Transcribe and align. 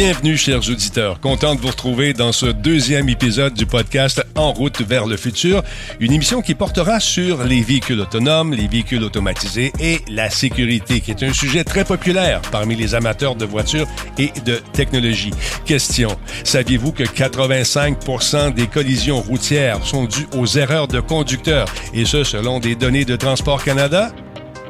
Bienvenue, 0.00 0.36
chers 0.36 0.70
auditeurs. 0.70 1.18
Content 1.18 1.56
de 1.56 1.60
vous 1.60 1.66
retrouver 1.66 2.12
dans 2.12 2.30
ce 2.30 2.46
deuxième 2.46 3.08
épisode 3.08 3.54
du 3.54 3.66
podcast 3.66 4.24
En 4.36 4.52
route 4.52 4.80
vers 4.80 5.06
le 5.06 5.16
futur, 5.16 5.64
une 5.98 6.12
émission 6.12 6.40
qui 6.40 6.54
portera 6.54 7.00
sur 7.00 7.42
les 7.42 7.62
véhicules 7.62 7.98
autonomes, 7.98 8.52
les 8.54 8.68
véhicules 8.68 9.02
automatisés 9.02 9.72
et 9.80 9.98
la 10.08 10.30
sécurité, 10.30 11.00
qui 11.00 11.10
est 11.10 11.24
un 11.24 11.32
sujet 11.32 11.64
très 11.64 11.84
populaire 11.84 12.40
parmi 12.52 12.76
les 12.76 12.94
amateurs 12.94 13.34
de 13.34 13.44
voitures 13.44 13.88
et 14.18 14.30
de 14.46 14.60
technologie. 14.72 15.32
Question. 15.64 16.16
Saviez-vous 16.44 16.92
que 16.92 17.02
85% 17.02 18.54
des 18.54 18.68
collisions 18.68 19.20
routières 19.20 19.84
sont 19.84 20.04
dues 20.04 20.28
aux 20.36 20.46
erreurs 20.46 20.86
de 20.86 21.00
conducteurs, 21.00 21.66
et 21.92 22.04
ce, 22.04 22.22
selon 22.22 22.60
des 22.60 22.76
données 22.76 23.04
de 23.04 23.16
Transport 23.16 23.64
Canada? 23.64 24.12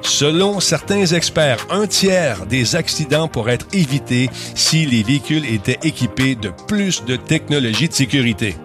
Selon 0.03 0.61
certains 0.61 1.07
experts, 1.07 1.67
un 1.71 1.87
tiers 1.87 2.47
des 2.47 2.77
accidents 2.77 3.29
pourraient 3.29 3.55
être 3.55 3.67
évités 3.73 4.31
si 4.55 4.87
les 4.87 5.03
véhicules 5.03 5.45
étaient 5.45 5.79
équipés 5.83 6.35
de 6.35 6.51
plus 6.67 7.05
de 7.05 7.17
technologies 7.17 7.89
de 7.89 7.95
sécurité. 7.95 8.57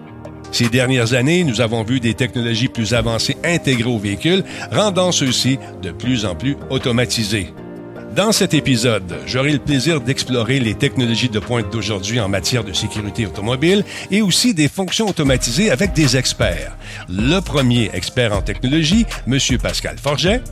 Ces 0.52 0.68
dernières 0.68 1.14
années, 1.14 1.42
nous 1.42 1.60
avons 1.60 1.82
vu 1.82 1.98
des 1.98 2.14
technologies 2.14 2.68
plus 2.68 2.94
avancées 2.94 3.36
intégrées 3.42 3.90
aux 3.90 3.98
véhicules, 3.98 4.44
rendant 4.70 5.10
ceux-ci 5.10 5.58
de 5.82 5.90
plus 5.90 6.24
en 6.24 6.36
plus 6.36 6.56
automatisés. 6.70 7.52
Dans 8.14 8.30
cet 8.30 8.54
épisode, 8.54 9.12
j'aurai 9.26 9.50
le 9.50 9.58
plaisir 9.58 10.00
d'explorer 10.00 10.60
les 10.60 10.74
technologies 10.74 11.28
de 11.28 11.40
pointe 11.40 11.72
d'aujourd'hui 11.72 12.20
en 12.20 12.28
matière 12.28 12.62
de 12.62 12.72
sécurité 12.72 13.26
automobile 13.26 13.84
et 14.12 14.22
aussi 14.22 14.54
des 14.54 14.68
fonctions 14.68 15.08
automatisées 15.08 15.72
avec 15.72 15.94
des 15.94 16.16
experts. 16.16 16.76
Le 17.08 17.40
premier 17.40 17.90
expert 17.92 18.32
en 18.32 18.40
technologie, 18.40 19.04
M. 19.26 19.38
Pascal 19.60 19.96
Forget, 19.98 20.42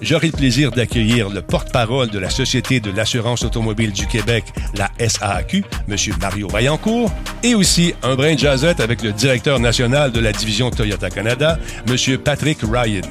j'aurai 0.00 0.28
le 0.28 0.32
plaisir 0.32 0.70
d'accueillir 0.70 1.28
le 1.28 1.42
porte-parole 1.42 2.10
de 2.10 2.18
la 2.18 2.30
Société 2.30 2.80
de 2.80 2.90
l'assurance 2.90 3.44
automobile 3.44 3.92
du 3.92 4.06
Québec, 4.06 4.44
la 4.74 4.90
SAAQ, 4.98 5.64
M. 5.88 5.96
Mario 6.20 6.48
Vaillancourt, 6.48 7.12
et 7.42 7.54
aussi 7.54 7.94
un 8.02 8.14
brin 8.14 8.34
de 8.34 8.38
jazzette 8.38 8.80
avec 8.80 9.02
le 9.02 9.12
directeur 9.12 9.60
national 9.60 10.12
de 10.12 10.20
la 10.20 10.32
division 10.32 10.70
Toyota 10.70 11.10
Canada, 11.10 11.58
M. 11.88 12.18
Patrick 12.18 12.58
Ryan. 12.62 13.02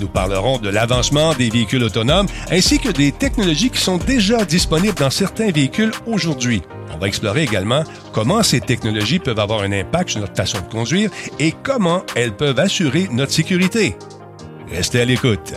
Nous 0.00 0.08
parlerons 0.08 0.58
de 0.58 0.68
l'avancement 0.68 1.34
des 1.34 1.50
véhicules 1.50 1.84
autonomes 1.84 2.26
ainsi 2.50 2.78
que 2.78 2.88
des 2.88 3.12
technologies 3.12 3.70
qui 3.70 3.80
sont 3.80 3.98
déjà 3.98 4.44
disponibles 4.44 4.98
dans 4.98 5.10
certains 5.10 5.50
véhicules 5.50 5.92
aujourd'hui. 6.06 6.62
On 6.94 6.98
va 6.98 7.08
explorer 7.08 7.42
également 7.42 7.84
comment 8.12 8.42
ces 8.42 8.60
technologies 8.60 9.18
peuvent 9.18 9.38
avoir 9.38 9.62
un 9.62 9.72
impact 9.72 10.10
sur 10.10 10.20
notre 10.20 10.36
façon 10.36 10.58
de 10.58 10.72
conduire 10.72 11.10
et 11.38 11.54
comment 11.62 12.02
elles 12.16 12.36
peuvent 12.36 12.58
assurer 12.58 13.08
notre 13.12 13.32
sécurité. 13.32 13.96
Restez 14.70 15.00
à 15.00 15.04
l'écoute. 15.04 15.54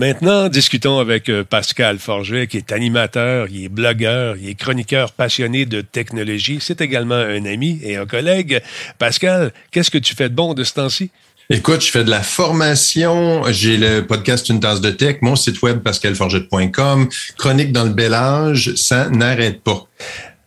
Maintenant, 0.00 0.48
discutons 0.48 0.98
avec 0.98 1.28
euh, 1.28 1.44
Pascal 1.44 1.98
Forget, 1.98 2.46
qui 2.46 2.56
est 2.56 2.72
animateur, 2.72 3.48
il 3.50 3.64
est 3.64 3.68
blogueur, 3.68 4.38
il 4.38 4.48
est 4.48 4.54
chroniqueur 4.54 5.12
passionné 5.12 5.66
de 5.66 5.82
technologie. 5.82 6.56
C'est 6.62 6.80
également 6.80 7.16
un 7.16 7.44
ami 7.44 7.78
et 7.82 7.96
un 7.96 8.06
collègue. 8.06 8.62
Pascal, 8.98 9.52
qu'est-ce 9.70 9.90
que 9.90 9.98
tu 9.98 10.14
fais 10.14 10.30
de 10.30 10.34
bon 10.34 10.54
de 10.54 10.64
ce 10.64 10.72
temps-ci? 10.72 11.10
Écoute, 11.50 11.82
je 11.82 11.90
fais 11.90 12.02
de 12.02 12.08
la 12.08 12.22
formation. 12.22 13.42
J'ai 13.50 13.76
le 13.76 14.06
podcast 14.06 14.48
Une 14.48 14.58
tasse 14.58 14.80
de 14.80 14.90
tech, 14.90 15.18
mon 15.20 15.36
site 15.36 15.60
web 15.60 15.80
pascalforget.com, 15.80 17.10
chronique 17.36 17.72
dans 17.72 17.84
le 17.84 17.90
bel 17.90 18.14
âge, 18.14 18.74
ça 18.76 19.10
n'arrête 19.10 19.62
pas. 19.62 19.86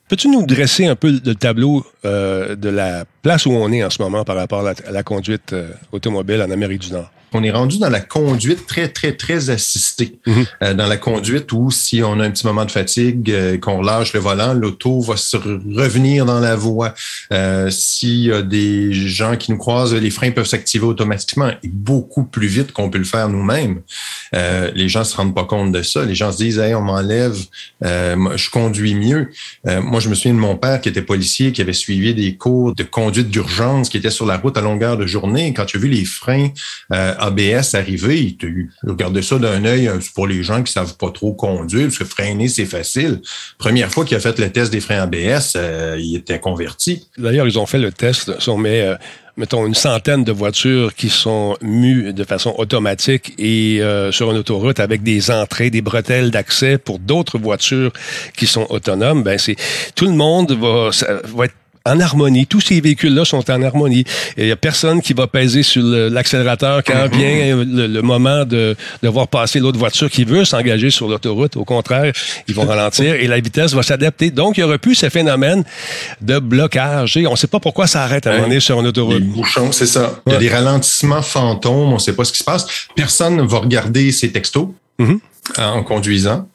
Peux-tu 0.07 0.29
nous 0.29 0.47
dresser 0.47 0.87
un 0.87 0.95
peu 0.95 1.19
le 1.23 1.35
tableau 1.35 1.85
euh, 2.05 2.55
de 2.55 2.69
la 2.69 3.05
place 3.21 3.45
où 3.45 3.51
on 3.51 3.71
est 3.71 3.83
en 3.83 3.91
ce 3.91 4.01
moment 4.01 4.23
par 4.23 4.35
rapport 4.35 4.65
à 4.65 4.73
la, 4.89 5.03
conduite 5.03 5.53
euh, 5.53 5.69
automobile 5.91 6.41
en 6.41 6.49
Amérique 6.49 6.81
du 6.81 6.91
Nord? 6.91 7.11
On 7.33 7.43
est 7.43 7.51
rendu 7.51 7.79
dans 7.79 7.89
la 7.89 7.99
conduite 7.99 8.65
très, 8.67 8.87
très, 8.87 9.13
très 9.13 9.49
assistée. 9.49 10.19
Mhm. 10.25 10.45
Euh, 10.61 10.73
dans 10.73 10.87
la 10.87 10.97
conduite 10.97 11.51
où 11.51 11.71
si 11.71 12.01
on 12.03 12.19
a 12.19 12.25
un 12.25 12.31
petit 12.31 12.45
moment 12.45 12.65
de 12.65 12.71
fatigue, 12.71 13.31
euh, 13.31 13.57
qu'on 13.57 13.79
relâche 13.79 14.13
le 14.13 14.19
volant, 14.19 14.53
l'auto 14.53 15.01
va 15.01 15.17
se 15.17 15.37
revenir 15.37 16.25
dans 16.25 16.39
la 16.39 16.55
voie. 16.55 16.93
Euh, 17.31 17.69
S'il 17.69 18.19
y 18.25 18.31
a 18.31 18.41
des 18.41 18.93
gens 18.93 19.35
qui 19.35 19.51
nous 19.51 19.57
croisent, 19.57 19.95
les 19.95 20.09
freins 20.09 20.31
peuvent 20.31 20.47
s'activer 20.47 20.85
automatiquement 20.85 21.49
et 21.49 21.67
beaucoup 21.67 22.23
plus 22.23 22.47
vite 22.47 22.71
qu'on 22.71 22.89
peut 22.89 22.97
le 22.97 23.03
faire 23.03 23.29
nous-mêmes. 23.29 23.81
Euh, 24.35 24.71
les 24.75 24.89
gens 24.89 25.03
se 25.03 25.15
rendent 25.15 25.35
pas 25.35 25.45
compte 25.45 25.71
de 25.71 25.81
ça. 25.81 26.05
Les 26.05 26.15
gens 26.15 26.31
se 26.31 26.37
disent, 26.37 26.59
hey, 26.59 26.75
on 26.75 26.81
m'enlève, 26.81 27.35
je 27.81 28.49
conduis 28.49 28.95
mieux. 28.95 29.29
moi, 29.65 29.99
je 29.99 30.09
me 30.09 30.15
souviens 30.15 30.33
de 30.33 30.39
mon 30.39 30.55
père 30.55 30.81
qui 30.81 30.89
était 30.89 31.01
policier, 31.01 31.51
qui 31.51 31.61
avait 31.61 31.73
suivi 31.73 32.13
des 32.13 32.35
cours 32.35 32.75
de 32.75 32.83
conduite 32.83 33.29
d'urgence, 33.29 33.89
qui 33.89 33.97
était 33.97 34.09
sur 34.09 34.25
la 34.25 34.37
route 34.37 34.57
à 34.57 34.61
longueur 34.61 34.97
de 34.97 35.05
journée. 35.05 35.53
Quand 35.53 35.65
tu 35.65 35.77
as 35.77 35.79
vu 35.79 35.89
les 35.89 36.05
freins 36.05 36.49
ABS 37.23 37.73
arrivé, 37.75 38.21
il 38.21 38.37
te 38.37 38.47
regardait 38.85 39.21
ça 39.21 39.37
d'un 39.37 39.63
œil 39.65 39.87
euh, 39.87 39.99
pour 40.13 40.27
les 40.27 40.43
gens 40.43 40.61
qui 40.61 40.71
savent 40.71 40.97
pas 40.97 41.09
trop 41.09 41.33
conduire, 41.33 41.87
parce 41.87 41.97
que 41.97 42.05
freiner, 42.05 42.47
c'est 42.47 42.65
facile. 42.65 43.21
Première 43.57 43.89
fois 43.89 44.03
qu'il 44.03 44.17
a 44.17 44.19
fait 44.19 44.37
le 44.39 44.51
test 44.51 44.71
des 44.71 44.81
freins 44.81 45.03
ABS, 45.03 45.53
euh, 45.55 45.97
il 45.99 46.17
était 46.17 46.39
converti. 46.39 47.07
D'ailleurs, 47.17 47.47
ils 47.47 47.57
ont 47.57 47.65
fait 47.65 47.79
le 47.79 47.91
test. 47.91 48.31
On 48.47 48.57
met, 48.57 48.81
euh, 48.81 48.95
mettons, 49.37 49.65
une 49.65 49.73
centaine 49.73 50.23
de 50.23 50.31
voitures 50.31 50.93
qui 50.93 51.09
sont 51.09 51.57
mues 51.61 52.13
de 52.13 52.23
façon 52.23 52.53
automatique 52.57 53.33
et 53.37 53.81
sur 54.11 54.31
une 54.31 54.37
autoroute 54.37 54.79
avec 54.79 55.01
des 55.01 55.31
entrées, 55.31 55.69
des 55.69 55.81
bretelles 55.81 56.29
d'accès 56.29 56.77
pour 56.77 56.99
d'autres 56.99 57.39
voitures 57.39 57.93
qui 58.35 58.45
sont 58.45 58.67
autonomes. 58.69 59.23
Ben, 59.23 59.37
c'est 59.39 59.55
tout 59.95 60.05
le 60.05 60.11
monde 60.11 60.51
va, 60.51 60.89
va 61.33 61.45
être 61.45 61.55
en 61.85 61.99
harmonie. 61.99 62.47
Tous 62.47 62.61
ces 62.61 62.79
véhicules-là 62.79 63.25
sont 63.25 63.49
en 63.51 63.61
harmonie. 63.61 64.05
Il 64.37 64.45
n'y 64.45 64.51
a 64.51 64.55
personne 64.55 65.01
qui 65.01 65.13
va 65.13 65.27
peser 65.27 65.63
sur 65.63 65.83
l'accélérateur 65.83 66.81
quand 66.83 66.93
mm-hmm. 66.93 67.17
vient 67.17 67.87
le, 67.87 68.01
moment 68.01 68.45
de, 68.45 68.75
de 69.01 69.09
voir 69.09 69.27
passer 69.27 69.59
l'autre 69.59 69.77
voiture 69.77 70.09
qui 70.09 70.23
veut 70.23 70.45
s'engager 70.45 70.89
sur 70.89 71.09
l'autoroute. 71.09 71.57
Au 71.57 71.65
contraire, 71.65 72.13
ils 72.47 72.55
vont 72.55 72.65
ralentir 72.65 73.15
et 73.15 73.27
la 73.27 73.39
vitesse 73.39 73.73
va 73.73 73.83
s'adapter. 73.83 74.31
Donc, 74.31 74.57
il 74.57 74.61
y 74.61 74.63
aurait 74.63 74.77
plus 74.77 74.95
ce 74.95 75.09
phénomène 75.09 75.63
de 76.21 76.39
blocage. 76.39 77.17
on 77.17 77.31
ne 77.31 77.35
sait 77.35 77.47
pas 77.47 77.59
pourquoi 77.59 77.87
ça 77.87 78.03
arrête 78.03 78.27
à 78.27 78.31
un 78.31 78.33
moment 78.35 78.47
donné 78.47 78.59
sur 78.61 78.79
une 78.79 78.87
autoroute. 78.87 79.19
Les 79.19 79.19
bouchons, 79.19 79.71
c'est 79.73 79.85
ça. 79.85 80.21
Il 80.25 80.33
y 80.33 80.35
a 80.35 80.39
des 80.39 80.49
ralentissements 80.49 81.21
fantômes. 81.21 81.91
On 81.91 81.95
ne 81.95 81.99
sait 81.99 82.15
pas 82.15 82.23
ce 82.23 82.31
qui 82.31 82.39
se 82.39 82.43
passe. 82.45 82.65
Personne 82.95 83.35
ne 83.35 83.43
va 83.43 83.59
regarder 83.59 84.11
ses 84.11 84.31
textos. 84.31 84.69
Mm-hmm. 84.99 85.19
en 85.57 85.83
conduisant. 85.83 86.47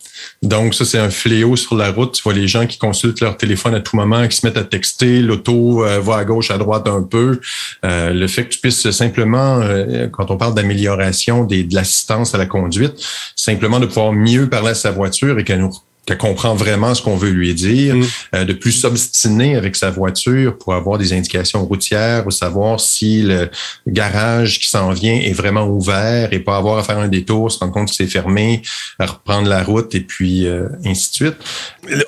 Donc, 0.43 0.75
ça, 0.75 0.85
c'est 0.85 0.99
un 0.99 1.11
fléau 1.11 1.57
sur 1.57 1.77
la 1.77 1.91
route. 1.91 2.15
Tu 2.15 2.23
vois 2.23 2.33
les 2.33 2.49
gens 2.49 2.67
qui 2.67 2.79
consultent 2.79 3.21
leur 3.21 3.37
téléphone 3.37 3.75
à 3.75 3.81
tout 3.81 3.97
moment, 3.97 4.27
qui 4.29 4.37
se 4.37 4.47
mettent 4.47 4.57
à 4.57 4.65
texter, 4.65 5.21
l'auto 5.21 5.85
euh, 5.85 6.01
va 6.01 6.17
à 6.17 6.25
gauche, 6.25 6.51
à 6.51 6.59
droite 6.59 6.89
un 6.89 7.03
peu. 7.03 7.41
Euh, 7.85 8.13
le 8.13 8.27
fait 8.29 8.45
que 8.45 8.51
tu 8.51 8.61
puisses 8.61 8.91
simplement, 8.91 9.61
euh, 9.61 10.09
quand 10.09 10.31
on 10.31 10.37
parle 10.37 10.55
d'amélioration 10.55 11.45
de 11.45 11.67
l'assistance 11.75 12.35
à 12.35 12.39
la 12.39 12.47
conduite, 12.47 12.95
simplement 13.37 13.81
de 13.81 13.87
pouvoir 13.87 14.13
mieux 14.13 14.49
parler 14.49 14.71
à 14.71 14.75
sa 14.75 14.91
voiture 14.91 15.39
et 15.39 15.45
qu'elle 15.45 15.61
nous 15.61 15.75
qu'elle 16.09 16.17
comprend 16.17 16.55
vraiment 16.55 16.95
ce 16.95 17.03
qu'on 17.03 17.17
veut 17.17 17.29
lui 17.29 17.53
dire, 17.55 17.95
mm. 17.95 18.05
euh, 18.35 18.45
de 18.47 18.55
plus 18.55 18.73
s'obstiner 18.73 19.57
avec 19.57 19.77
sa 19.77 19.91
voiture 19.91 20.57
pour 20.57 20.73
avoir 20.73 20.97
des 20.97 21.13
indications 21.13 21.67
routières 21.67 22.27
ou 22.27 22.31
savoir 22.31 22.81
si 22.81 23.23
le 23.23 23.51
garage 23.87 24.59
qui 24.59 24.69
s'en 24.69 24.91
vient 24.91 25.15
est 25.15 25.35
vraiment 25.35 25.67
ouvert 25.67 26.33
et 26.33 26.39
pas 26.39 26.57
avoir 26.57 26.79
à 26.79 26.83
faire 26.83 26.99
un 26.99 27.09
détour, 27.09 27.53
se 27.53 27.59
rendre 27.59 27.73
compte 27.73 27.89
que 27.89 27.95
c'est 27.95 28.07
fermé, 28.07 28.63
à 28.99 29.05
reprendre 29.05 29.49
la 29.49 29.63
route 29.63 29.95
et 29.95 30.01
puis 30.01 30.47
euh, 30.47 30.69
ainsi 30.87 31.11
de 31.11 31.15
suite. 31.15 31.37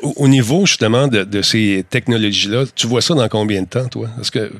Au 0.02 0.28
niveau 0.28 0.64
justement 0.64 1.06
de, 1.06 1.42
ces 1.42 1.84
technologies-là, 1.90 2.64
tu 2.74 2.86
vois 2.86 3.02
ça 3.02 3.14
dans 3.14 3.28
combien 3.28 3.62
de 3.62 3.66
temps, 3.66 3.88
toi? 3.88 4.08
Est-ce 4.20 4.30
que 4.30 4.50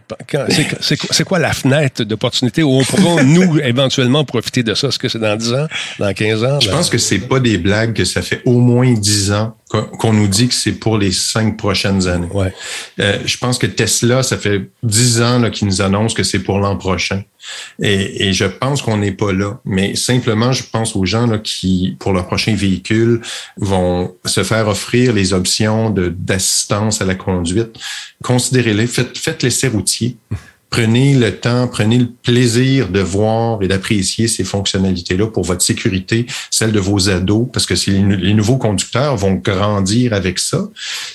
c'est 1.10 1.24
quoi 1.24 1.38
la 1.38 1.52
fenêtre 1.52 2.04
d'opportunité 2.04 2.62
où 2.62 2.70
on 2.70 2.84
pourra, 2.84 3.22
nous, 3.22 3.58
éventuellement 3.60 4.24
profiter 4.24 4.62
de 4.62 4.74
ça? 4.74 4.88
Est-ce 4.88 4.98
que 4.98 5.08
c'est 5.08 5.18
dans 5.18 5.36
10 5.36 5.52
ans, 5.54 5.66
dans 5.98 6.12
15 6.12 6.44
ans? 6.44 6.60
Je 6.60 6.70
pense 6.70 6.90
que 6.90 6.98
c'est 6.98 7.18
pas 7.18 7.40
des 7.40 7.56
blagues 7.56 7.94
que 7.94 8.04
ça 8.04 8.20
fait 8.22 8.42
au 8.44 8.58
moins 8.58 8.92
10 8.92 9.29
ans 9.29 9.29
qu'on 9.70 10.12
nous 10.12 10.26
dit 10.26 10.48
que 10.48 10.54
c'est 10.54 10.72
pour 10.72 10.98
les 10.98 11.12
cinq 11.12 11.56
prochaines 11.56 12.08
années. 12.08 12.28
Ouais. 12.32 12.52
Euh, 12.98 13.18
je 13.24 13.38
pense 13.38 13.58
que 13.58 13.66
Tesla, 13.66 14.22
ça 14.22 14.36
fait 14.36 14.68
dix 14.82 15.20
ans 15.22 15.48
qu'ils 15.50 15.68
nous 15.68 15.80
annoncent 15.80 16.14
que 16.14 16.22
c'est 16.22 16.40
pour 16.40 16.58
l'an 16.58 16.76
prochain. 16.76 17.22
Et, 17.80 18.32
je 18.32 18.44
pense 18.44 18.82
qu'on 18.82 18.98
n'est 18.98 19.12
pas 19.12 19.32
là. 19.32 19.60
Mais 19.64 19.94
simplement, 19.94 20.52
je 20.52 20.64
pense 20.70 20.96
aux 20.96 21.04
gens 21.04 21.26
là, 21.26 21.38
qui, 21.38 21.96
pour 21.98 22.12
leur 22.12 22.26
prochain 22.26 22.54
véhicule, 22.54 23.20
vont 23.56 24.14
se 24.24 24.42
faire 24.42 24.68
offrir 24.68 25.12
les 25.12 25.32
options 25.32 25.90
d'assistance 25.90 27.00
à 27.00 27.04
la 27.04 27.14
conduite. 27.14 27.78
Considérez-les, 28.22 28.86
faites, 28.86 29.16
faites 29.16 29.42
l'essai 29.42 29.68
routier 29.68 30.16
prenez 30.70 31.14
le 31.14 31.36
temps, 31.36 31.66
prenez 31.66 31.98
le 31.98 32.06
plaisir 32.06 32.88
de 32.88 33.00
voir 33.00 33.60
et 33.60 33.68
d'apprécier 33.68 34.28
ces 34.28 34.44
fonctionnalités-là 34.44 35.26
pour 35.26 35.44
votre 35.44 35.62
sécurité, 35.62 36.26
celle 36.50 36.70
de 36.70 36.78
vos 36.78 37.10
ados, 37.10 37.48
parce 37.52 37.66
que 37.66 37.74
les, 37.90 38.34
nouveaux 38.34 38.56
conducteurs 38.56 39.16
vont 39.16 39.34
grandir 39.34 40.12
avec 40.12 40.38
ça. 40.38 40.68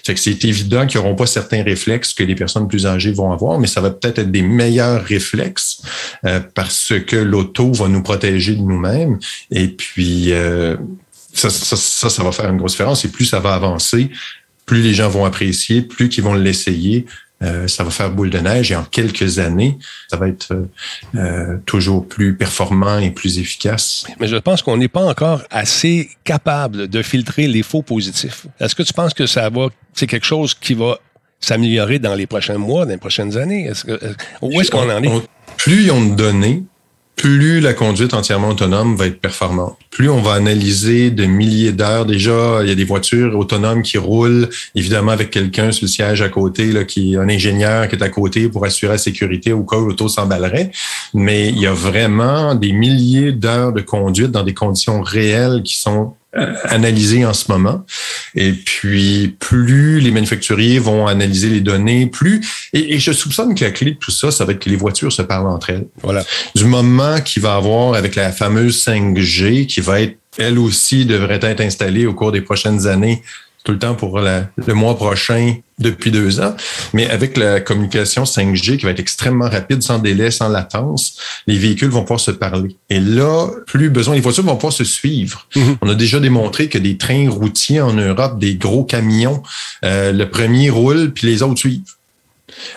Fait 0.06 0.14
que 0.14 0.20
c'est 0.20 0.44
évident 0.44 0.86
qu'ils 0.86 1.00
n'auront 1.00 1.16
pas 1.16 1.26
certains 1.26 1.64
réflexes 1.64 2.14
que 2.14 2.24
les 2.24 2.36
personnes 2.36 2.68
plus 2.68 2.86
âgées 2.86 3.14
vont 3.14 3.32
avoir, 3.32 3.58
mais 3.58 3.68
ça 3.68 3.80
va 3.80 3.92
peut-être 3.92 4.20
être 4.20 4.32
des 4.32 4.42
meilleurs 4.42 5.04
réflexes 5.04 5.82
euh, 6.26 6.42
parce 6.54 6.94
que 7.08 7.16
l'auto 7.16 7.72
va 7.72 7.88
nous 7.88 8.04
protéger 8.04 8.56
de 8.56 8.62
nous-mêmes. 8.62 9.18
Et 9.52 9.70
puis, 9.70 10.34
euh, 10.34 10.76
ça, 11.34 11.50
ça, 11.50 11.78
ça, 11.78 12.10
ça 12.10 12.24
va 12.24 12.32
faire 12.34 12.50
une 12.50 12.58
grosse 12.58 12.74
différence. 12.74 13.06
Et 13.06 13.08
plus 13.08 13.26
ça 13.26 13.40
va 13.40 13.54
avancer, 13.54 14.10
plus 14.66 14.82
les 14.82 14.94
gens 14.94 15.10
vont 15.10 15.26
apprécier, 15.26 15.82
plus 15.82 16.10
qu'ils 16.10 16.24
vont 16.24 16.34
l'essayer, 16.34 17.06
euh, 17.44 17.68
ça 17.68 17.84
va 17.84 17.92
faire 17.92 18.12
boule 18.12 18.30
de 18.30 18.40
neige 18.40 18.72
et 18.72 18.76
en 18.76 18.84
quelques 18.84 19.40
années, 19.40 19.78
ça 20.10 20.18
va 20.18 20.28
être 20.28 20.56
euh, 21.16 21.58
toujours 21.66 22.08
plus 22.08 22.36
performant 22.36 23.00
et 23.00 23.12
plus 23.12 23.40
efficace. 23.40 24.06
Mais 24.20 24.28
je 24.28 24.38
pense 24.38 24.62
qu'on 24.62 24.78
n'est 24.78 24.88
pas 24.88 25.06
encore 25.06 25.44
assez 25.52 26.10
capable 26.24 26.88
de 26.88 27.02
filtrer 27.02 27.48
les 27.48 27.64
faux 27.64 27.82
positifs. 27.82 28.48
Est-ce 28.60 28.76
que 28.76 28.84
tu 28.84 28.94
penses 28.94 29.14
que 29.14 29.28
ça 29.28 29.50
va, 29.50 29.68
c'est 29.94 30.08
quelque 30.08 30.26
chose 30.26 30.54
qui 30.54 30.74
va 30.74 30.98
s'améliorer 31.42 32.00
dans 32.00 32.16
les 32.16 32.26
prochains 32.26 32.58
mois, 32.58 32.86
dans 32.86 32.92
les 32.92 32.98
prochaines 32.98 33.38
années? 33.38 33.66
Est-ce 33.66 33.84
que, 33.84 34.00
où 34.42 34.62
est-ce 34.62 34.72
qu'on 34.72 34.90
en 34.90 35.04
est? 35.04 35.22
plus 35.58 35.84
ils 35.84 35.92
ont 35.92 36.06
de 36.06 36.16
données, 36.16 36.64
plus 37.16 37.60
la 37.62 37.74
conduite 37.74 38.14
entièrement 38.14 38.50
autonome 38.50 38.96
va 38.96 39.08
être 39.08 39.20
performante. 39.20 39.78
Plus 39.90 40.10
on 40.10 40.22
va 40.22 40.34
analyser 40.34 41.12
de 41.12 41.26
milliers 41.26 41.72
d'heures. 41.72 42.06
Déjà, 42.06 42.60
il 42.62 42.68
y 42.68 42.72
a 42.72 42.76
des 42.76 42.84
voitures 42.84 43.38
autonomes 43.38 43.82
qui 43.82 43.98
roulent, 43.98 44.50
évidemment 44.76 45.12
avec 45.12 45.32
quelqu'un 45.32 45.72
sur 45.72 45.86
le 45.86 45.88
siège 45.88 46.22
à 46.22 46.30
côté, 46.30 46.72
là, 46.72 46.84
qui 46.84 47.16
un 47.16 47.30
ingénieur 47.30 47.88
qui 47.88 47.96
est 47.96 48.04
à 48.04 48.10
côté 48.10 48.50
pour 48.50 48.66
assurer 48.66 48.94
la 48.94 48.98
sécurité 48.98 49.54
au 49.54 49.64
cas 49.64 49.78
où 49.78 49.86
l'auto 49.86 50.10
s'emballerait. 50.10 50.72
Mais 51.14 51.50
il 51.50 51.60
y 51.60 51.68
a 51.68 51.74
vraiment 51.74 52.56
des 52.56 52.74
milliers 52.74 53.32
d'heures 53.32 53.72
de 53.72 53.82
conduite 53.82 54.32
dans 54.32 54.44
des 54.44 54.54
conditions 54.54 55.02
réelles 55.02 55.62
qui 55.64 55.78
sont 55.78 56.16
euh, 56.38 56.54
analysé 56.66 57.26
en 57.26 57.34
ce 57.34 57.52
moment. 57.52 57.86
Et 58.36 58.52
puis, 58.52 59.36
plus 59.40 60.00
les 60.00 60.12
manufacturiers 60.12 60.80
vont 60.80 61.08
analyser 61.08 61.50
les 61.50 61.62
données, 61.62 62.08
plus... 62.08 62.42
Et, 62.74 63.00
je 63.00 63.12
soupçonne 63.12 63.56
que 63.56 63.64
la 63.64 63.72
clé 63.72 63.92
de 63.92 63.98
tout 63.98 64.12
ça, 64.12 64.32
ça 64.32 64.44
va 64.46 64.52
être 64.52 64.60
que 64.60 64.70
les 64.70 64.76
voitures 64.76 65.14
se 65.14 65.22
parlent 65.22 65.48
entre 65.48 65.70
elles. 65.70 65.88
Voilà. 66.02 66.24
Du 66.56 66.66
moment 66.66 67.22
qu'il 67.22 67.42
va 67.42 67.56
avoir 67.56 67.94
avec 67.94 68.16
la 68.16 68.32
fameuse 68.32 68.84
5G, 68.86 69.66
qui 69.66 69.80
va 69.80 70.02
être, 70.02 70.18
elle 70.38 70.60
aussi, 70.60 71.06
devrait 71.06 71.40
être 71.42 71.62
installée 71.62 72.06
au 72.06 72.14
cours 72.14 72.32
des 72.32 72.42
prochaines 72.42 72.88
années 72.88 73.22
tout 73.66 73.72
le 73.72 73.80
temps 73.80 73.96
pour 73.96 74.20
le 74.20 74.74
mois 74.74 74.96
prochain 74.96 75.56
depuis 75.80 76.12
deux 76.12 76.40
ans. 76.40 76.56
Mais 76.94 77.10
avec 77.10 77.36
la 77.36 77.60
communication 77.60 78.24
5G 78.24 78.78
qui 78.78 78.86
va 78.86 78.92
être 78.92 79.00
extrêmement 79.00 79.50
rapide, 79.50 79.84
sans 79.84 80.00
délai, 80.00 80.32
sans 80.32 80.48
latence, 80.48 81.18
les 81.48 81.58
véhicules 81.58 81.90
vont 81.90 82.04
pouvoir 82.04 82.20
se 82.20 82.32
parler. 82.32 82.78
Et 82.90 83.00
là, 83.00 83.50
plus 83.66 83.90
besoin, 83.90 84.16
les 84.16 84.22
voitures 84.22 84.44
vont 84.44 84.56
pouvoir 84.56 84.72
se 84.72 84.86
suivre. 84.86 85.48
Mm-hmm. 85.56 85.78
On 85.82 85.90
a 85.90 85.96
déjà 85.96 86.20
démontré 86.20 86.70
que 86.70 86.78
des 86.78 86.98
trains 86.98 87.30
routiers 87.30 87.82
en 87.82 87.94
Europe, 87.94 88.40
des 88.40 88.56
gros 88.56 88.86
camions, 88.86 89.44
euh, 89.84 90.12
le 90.14 90.30
premier 90.30 90.70
roule, 90.70 91.12
puis 91.12 91.28
les 91.28 91.42
autres 91.42 91.60
suivent. 91.60 91.82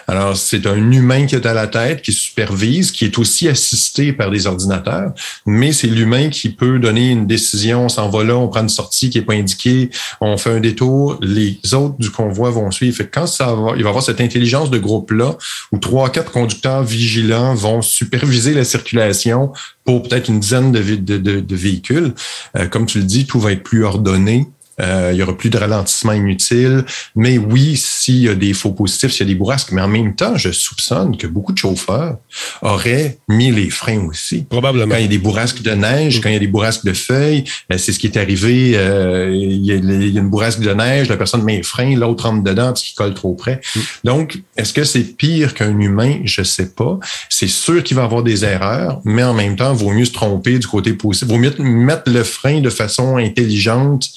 Alors, 0.07 0.37
c'est 0.37 0.67
un 0.67 0.91
humain 0.91 1.27
qui 1.27 1.35
est 1.35 1.47
à 1.47 1.55
la 1.55 1.67
tête, 1.67 2.03
qui 2.03 2.13
supervise, 2.13 2.93
qui 2.93 3.05
est 3.05 3.19
aussi 3.19 3.49
assisté 3.49 4.13
par 4.13 4.31
des 4.31 4.47
ordinateurs, 4.47 5.13
mais 5.47 5.73
c'est 5.73 5.87
l'humain 5.87 6.31
qui 6.31 6.51
peut 6.51 6.79
donner 6.79 7.11
une 7.11 7.27
décision, 7.27 7.85
on 7.85 7.89
s'en 7.89 8.09
va 8.09 8.25
là, 8.25 8.37
on 8.37 8.49
prend 8.49 8.63
une 8.63 8.69
sortie 8.69 9.11
qui 9.11 9.19
est 9.19 9.23
pas 9.23 9.35
indiquée, 9.35 9.91
on 10.21 10.37
fait 10.37 10.51
un 10.51 10.61
détour, 10.61 11.19
les 11.21 11.59
autres 11.75 11.97
du 11.99 12.11
convoi 12.11 12.51
vont 12.51 12.71
suivre. 12.71 12.97
Fait 12.97 13.09
quand 13.09 13.27
ça 13.27 13.55
va, 13.55 13.73
il 13.77 13.83
va 13.83 13.89
y 13.89 13.89
avoir 13.89 14.03
cette 14.03 14.21
intelligence 14.21 14.71
de 14.71 14.79
groupe-là, 14.79 15.37
où 15.73 15.79
trois, 15.79 16.11
quatre 16.11 16.33
conducteurs 16.33 16.83
vigilants 16.83 17.55
vont 17.55 17.83
superviser 17.83 18.55
la 18.55 18.65
circulation 18.65 19.53
pour 19.85 20.03
peut-être 20.03 20.29
une 20.29 20.41
dizaine 20.41 20.71
de, 20.71 20.81
de, 20.81 21.57
véhicules. 21.57 22.13
Euh, 22.57 22.67
comme 22.67 22.87
tu 22.87 22.99
le 22.99 23.05
dis, 23.05 23.27
tout 23.27 23.41
va 23.41 23.53
être 23.53 23.63
plus 23.63 23.85
ordonné. 23.85 24.47
Euh, 24.81 25.11
il 25.13 25.19
y 25.19 25.23
aura 25.23 25.37
plus 25.37 25.51
de 25.51 25.59
ralentissement 25.59 26.13
inutile. 26.13 26.85
Mais 27.17 27.39
oui, 27.39 27.77
s'il 27.77 28.19
y 28.19 28.29
a 28.29 28.35
des 28.35 28.53
faux 28.53 28.73
positifs, 28.73 29.13
s'il 29.13 29.27
y 29.27 29.31
a 29.31 29.33
des 29.33 29.39
bourrasques, 29.39 29.73
mais 29.73 29.83
en 29.83 29.89
même 29.89 30.15
temps, 30.15 30.37
je 30.37 30.51
soupçonne 30.51 31.17
que 31.17 31.27
beaucoup 31.27 31.53
de 31.53 31.59
chauffeurs 31.59 32.19
auraient 32.63 33.19
mis 33.29 33.51
les 33.51 33.71
freins 33.71 34.07
aussi. 34.07 34.45
Probablement. 34.49 34.95
Quand 34.95 34.99
il 34.99 35.03
y 35.03 35.07
a 35.07 35.09
des 35.09 35.19
bourrasques 35.19 35.63
de 35.63 35.73
neige, 35.73 36.21
quand 36.21 36.29
il 36.29 36.35
y 36.35 36.37
a 36.37 36.41
des 36.41 36.47
bourrasques 36.47 36.85
de 36.85 36.93
feuilles, 36.93 37.45
ben, 37.69 37.79
c'est 37.79 37.93
ce 37.93 37.99
qui 37.99 38.07
est 38.07 38.17
arrivé. 38.17 38.73
Euh, 38.77 39.31
il, 39.33 39.65
y 39.65 39.73
a, 39.73 39.77
une 39.77 40.31
bourrasque 40.31 40.61
de 40.61 40.73
neige, 40.73 41.09
la 41.09 41.17
personne 41.17 41.43
met 41.43 41.57
les 41.57 41.63
freins, 41.63 41.97
l'autre 41.97 42.29
rentre 42.29 42.45
dedans 42.45 42.69
parce 42.69 42.83
qu'il 42.83 42.95
colle 42.95 43.15
trop 43.15 43.35
près. 43.35 43.61
Mm. 43.75 43.81
Donc, 44.05 44.39
est-ce 44.57 44.73
que 44.73 44.85
c'est 44.85 45.03
pire 45.03 45.55
qu'un 45.55 45.79
humain? 45.79 46.21
Je 46.25 46.43
sais 46.43 46.71
pas. 46.71 46.99
C'est 47.29 47.49
sûr 47.49 47.83
qu'il 47.83 47.97
va 47.97 48.05
avoir 48.05 48.23
des 48.23 48.45
erreurs, 48.45 49.01
mais 49.05 49.25
en 49.25 49.35
même 49.35 49.57
temps, 49.57 49.73
il 49.73 49.79
vaut 49.79 49.91
mieux 49.91 50.05
se 50.05 50.13
tromper 50.13 50.59
du 50.59 50.67
côté 50.67 50.93
positif. 50.93 51.29
Il 51.29 51.35
vaut 51.35 51.41
mieux 51.41 51.55
mettre 51.59 52.11
le 52.11 52.23
frein 52.23 52.61
de 52.61 52.71
façon 52.71 53.17
intelligente 53.17 54.09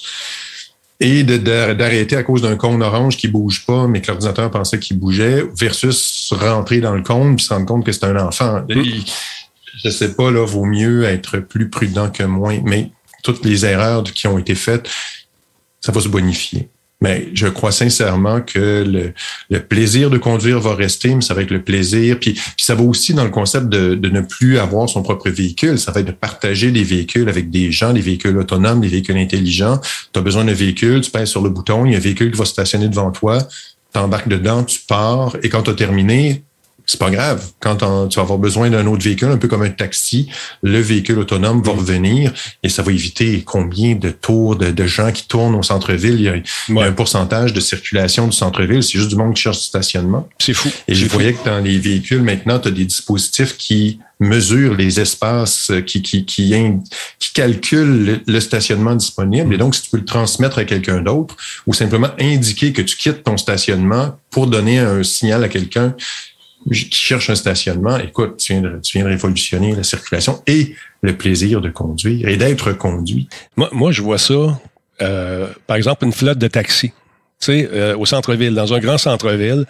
et 1.02 1.24
d'arrêter 1.24 2.16
à 2.16 2.22
cause 2.22 2.42
d'un 2.42 2.56
cône 2.56 2.80
orange 2.80 3.16
qui 3.16 3.26
bouge 3.26 3.66
pas, 3.66 3.88
mais 3.88 4.00
que 4.00 4.06
l'ordinateur 4.06 4.50
pensait 4.50 4.78
qu'il 4.78 5.00
bougeait, 5.00 5.44
versus 5.58 6.32
rentrer 6.32 6.80
dans 6.80 6.94
le 6.94 7.02
cône 7.02 7.34
puis 7.34 7.44
se 7.44 7.52
rendre 7.52 7.66
compte 7.66 7.84
que 7.84 7.90
c'est 7.90 8.04
un 8.04 8.16
enfant. 8.16 8.64
Je 8.68 8.78
mm. 8.78 9.04
Je 9.84 9.90
sais 9.90 10.14
pas, 10.14 10.30
là, 10.30 10.44
vaut 10.46 10.64
mieux 10.64 11.04
être 11.04 11.38
plus 11.38 11.68
prudent 11.68 12.10
que 12.10 12.22
moins, 12.22 12.60
mais 12.62 12.90
toutes 13.24 13.44
les 13.44 13.64
erreurs 13.64 14.04
qui 14.04 14.28
ont 14.28 14.38
été 14.38 14.54
faites, 14.54 14.88
ça 15.80 15.90
va 15.90 16.00
se 16.00 16.08
bonifier. 16.08 16.68
Mais 17.02 17.28
je 17.34 17.48
crois 17.48 17.72
sincèrement 17.72 18.40
que 18.40 19.12
le, 19.50 19.58
plaisir 19.58 20.08
de 20.08 20.18
conduire 20.18 20.60
va 20.60 20.76
rester, 20.76 21.12
mais 21.16 21.20
ça 21.20 21.34
va 21.34 21.42
être 21.42 21.50
le 21.50 21.60
plaisir. 21.60 22.20
Puis, 22.20 22.40
ça 22.56 22.76
va 22.76 22.84
aussi 22.84 23.12
dans 23.12 23.24
le 23.24 23.30
concept 23.30 23.68
de, 23.68 24.08
ne 24.08 24.20
plus 24.20 24.58
avoir 24.58 24.88
son 24.88 25.02
propre 25.02 25.28
véhicule. 25.28 25.80
Ça 25.80 25.90
va 25.90 26.00
être 26.00 26.06
de 26.06 26.12
partager 26.12 26.70
des 26.70 26.84
véhicules 26.84 27.28
avec 27.28 27.50
des 27.50 27.72
gens, 27.72 27.92
des 27.92 28.00
véhicules 28.00 28.38
autonomes, 28.38 28.80
des 28.80 28.88
véhicules 28.88 29.16
intelligents. 29.16 29.80
Tu 30.12 30.20
as 30.20 30.22
besoin 30.22 30.44
d'un 30.44 30.52
véhicule, 30.52 31.00
tu 31.00 31.10
pèses 31.10 31.28
sur 31.28 31.42
le 31.42 31.50
bouton, 31.50 31.86
il 31.86 31.92
y 31.92 31.94
a 31.96 31.98
un 31.98 32.00
véhicule 32.00 32.30
qui 32.30 32.38
va 32.38 32.44
stationner 32.44 32.88
devant 32.88 33.10
toi, 33.10 33.38
tu 33.92 33.98
embarques 33.98 34.28
dedans, 34.28 34.62
tu 34.62 34.78
pars, 34.86 35.36
et 35.42 35.48
quand 35.48 35.62
tu 35.62 35.70
as 35.70 35.74
terminé, 35.74 36.44
c'est 36.86 36.98
pas 36.98 37.10
grave. 37.10 37.44
Quand 37.60 37.76
tu 38.08 38.16
vas 38.16 38.22
avoir 38.22 38.38
besoin 38.38 38.70
d'un 38.70 38.86
autre 38.86 39.02
véhicule, 39.02 39.28
un 39.28 39.36
peu 39.36 39.48
comme 39.48 39.62
un 39.62 39.70
taxi, 39.70 40.28
le 40.62 40.80
véhicule 40.80 41.18
autonome 41.18 41.62
va 41.62 41.72
mm. 41.72 41.78
revenir 41.78 42.32
et 42.62 42.68
ça 42.68 42.82
va 42.82 42.92
éviter 42.92 43.42
combien 43.44 43.94
de 43.94 44.10
tours 44.10 44.56
de, 44.56 44.86
gens 44.86 45.12
qui 45.12 45.26
tournent 45.26 45.54
au 45.54 45.62
centre-ville. 45.62 46.14
Il, 46.14 46.74
y 46.74 46.80
a, 46.80 46.84
un 46.84 46.92
pourcentage 46.92 47.52
de 47.52 47.60
circulation 47.60 48.26
du 48.26 48.36
centre-ville. 48.36 48.82
C'est 48.82 48.98
juste 48.98 49.10
du 49.10 49.16
monde 49.16 49.34
qui 49.34 49.42
cherche 49.42 49.58
du 49.58 49.64
stationnement. 49.64 50.28
C'est 50.38 50.54
fou. 50.54 50.68
Et 50.88 50.94
je 50.94 51.06
voyais 51.06 51.34
que 51.34 51.44
dans 51.44 51.60
les 51.60 51.78
véhicules, 51.78 52.22
maintenant, 52.22 52.58
tu 52.58 52.68
as 52.68 52.72
des 52.72 52.84
dispositifs 52.84 53.56
qui 53.56 54.00
mesurent 54.22 54.74
les 54.74 55.00
espaces, 55.00 55.72
qui, 55.86 56.00
qui, 56.00 56.24
qui, 56.24 56.54
qui 57.18 57.32
calculent 57.32 58.22
le, 58.26 58.40
stationnement 58.40 58.94
disponible. 58.94 59.52
Et 59.54 59.58
donc, 59.58 59.74
si 59.74 59.82
tu 59.82 59.90
peux 59.90 59.98
le 59.98 60.04
transmettre 60.04 60.58
à 60.58 60.64
quelqu'un 60.64 61.00
d'autre 61.02 61.36
ou 61.66 61.74
simplement 61.74 62.10
indiquer 62.18 62.72
que 62.72 62.82
tu 62.82 62.96
quittes 62.96 63.24
ton 63.24 63.36
stationnement 63.36 64.16
pour 64.30 64.46
donner 64.46 64.78
un 64.78 65.02
signal 65.02 65.44
à 65.44 65.48
quelqu'un 65.48 65.94
qui 66.70 66.90
cherche 66.90 67.30
un 67.30 67.34
stationnement, 67.34 67.98
écoute, 67.98 68.36
tu 68.38 68.52
viens, 68.52 68.62
de, 68.62 69.08
révolutionner 69.08 69.74
la 69.74 69.82
circulation 69.82 70.42
et 70.46 70.74
le 71.02 71.16
plaisir 71.16 71.60
de 71.60 71.70
conduire 71.70 72.28
et 72.28 72.36
d'être 72.36 72.72
conduit. 72.72 73.28
Moi, 73.56 73.68
moi, 73.72 73.92
je 73.92 74.02
vois 74.02 74.18
ça, 74.18 74.60
euh, 75.00 75.48
par 75.66 75.76
exemple, 75.76 76.04
une 76.04 76.12
flotte 76.12 76.38
de 76.38 76.48
taxis. 76.48 76.92
Tu 77.42 77.46
sais, 77.46 77.68
euh, 77.72 77.96
au 77.96 78.06
centre-ville, 78.06 78.54
dans 78.54 78.72
un 78.72 78.78
grand 78.78 78.98
centre-ville, 78.98 79.64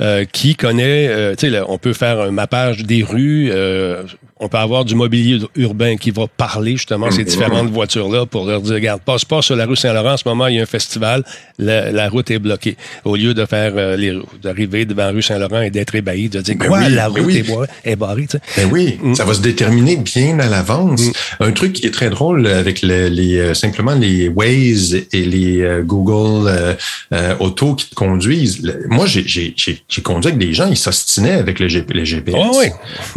euh, 0.00 0.24
qui 0.24 0.54
connaît, 0.54 1.08
euh, 1.08 1.34
tu 1.36 1.50
sais, 1.50 1.60
on 1.68 1.76
peut 1.76 1.92
faire 1.92 2.18
un 2.18 2.30
mappage 2.30 2.84
des 2.84 3.02
rues, 3.02 3.50
euh, 3.52 4.04
on 4.40 4.48
peut 4.48 4.56
avoir 4.56 4.86
du 4.86 4.94
mobilier 4.94 5.38
urbain 5.54 5.96
qui 5.96 6.10
va 6.10 6.26
parler 6.26 6.72
justement 6.72 7.10
ces 7.10 7.22
mm-hmm. 7.22 7.26
différentes 7.26 7.70
voitures-là 7.70 8.24
pour 8.24 8.46
leur 8.46 8.62
dire, 8.62 8.74
regarde, 8.74 9.02
passe 9.02 9.26
pas 9.26 9.42
sur 9.42 9.54
la 9.54 9.66
rue 9.66 9.76
Saint-Laurent, 9.76 10.14
en 10.14 10.16
ce 10.16 10.26
moment, 10.26 10.46
il 10.46 10.56
y 10.56 10.58
a 10.58 10.62
un 10.62 10.66
festival, 10.66 11.22
la, 11.58 12.08
route 12.08 12.30
est 12.30 12.38
bloquée. 12.38 12.76
Au 13.04 13.16
lieu 13.16 13.34
de 13.34 13.44
faire 13.44 13.72
euh, 13.76 14.22
d'arriver 14.42 14.86
devant 14.86 15.02
la 15.02 15.10
rue 15.10 15.22
Saint-Laurent 15.22 15.60
et 15.60 15.70
d'être 15.70 15.94
ébahi, 15.94 16.30
de 16.30 16.40
dire, 16.40 16.56
ben 16.56 16.68
quoi, 16.68 16.88
la 16.88 17.10
ben 17.10 17.22
route 17.22 17.66
est, 17.84 17.96
barrée, 17.96 18.26
tu 18.28 18.38
sais. 18.38 18.40
Ben 18.56 18.68
oui, 18.72 18.98
mm. 19.02 19.14
ça 19.14 19.24
va 19.24 19.34
se 19.34 19.42
déterminer 19.42 19.96
bien 19.96 20.38
à 20.38 20.48
l'avance. 20.48 21.08
Mm. 21.08 21.12
Un 21.40 21.52
truc 21.52 21.74
qui 21.74 21.86
est 21.86 21.90
très 21.90 22.08
drôle 22.08 22.46
avec 22.46 22.80
les, 22.80 23.38
euh, 23.38 23.52
simplement 23.52 23.94
les 23.94 24.28
Waze 24.28 24.94
et 25.12 25.22
les 25.22 25.82
euh, 27.12 27.34
Auto 27.40 27.74
qui 27.74 27.90
te 27.90 27.94
conduisent. 27.94 28.62
Moi, 28.88 29.06
j'ai 29.06 29.54
conduit 30.02 30.28
avec 30.28 30.38
des 30.38 30.52
gens, 30.52 30.68
ils 30.68 30.76
s'ostinaient 30.76 31.32
avec 31.32 31.58
le, 31.58 31.68
GPS. 31.68 32.34
Oh, 32.36 32.58
oui. 32.58 32.66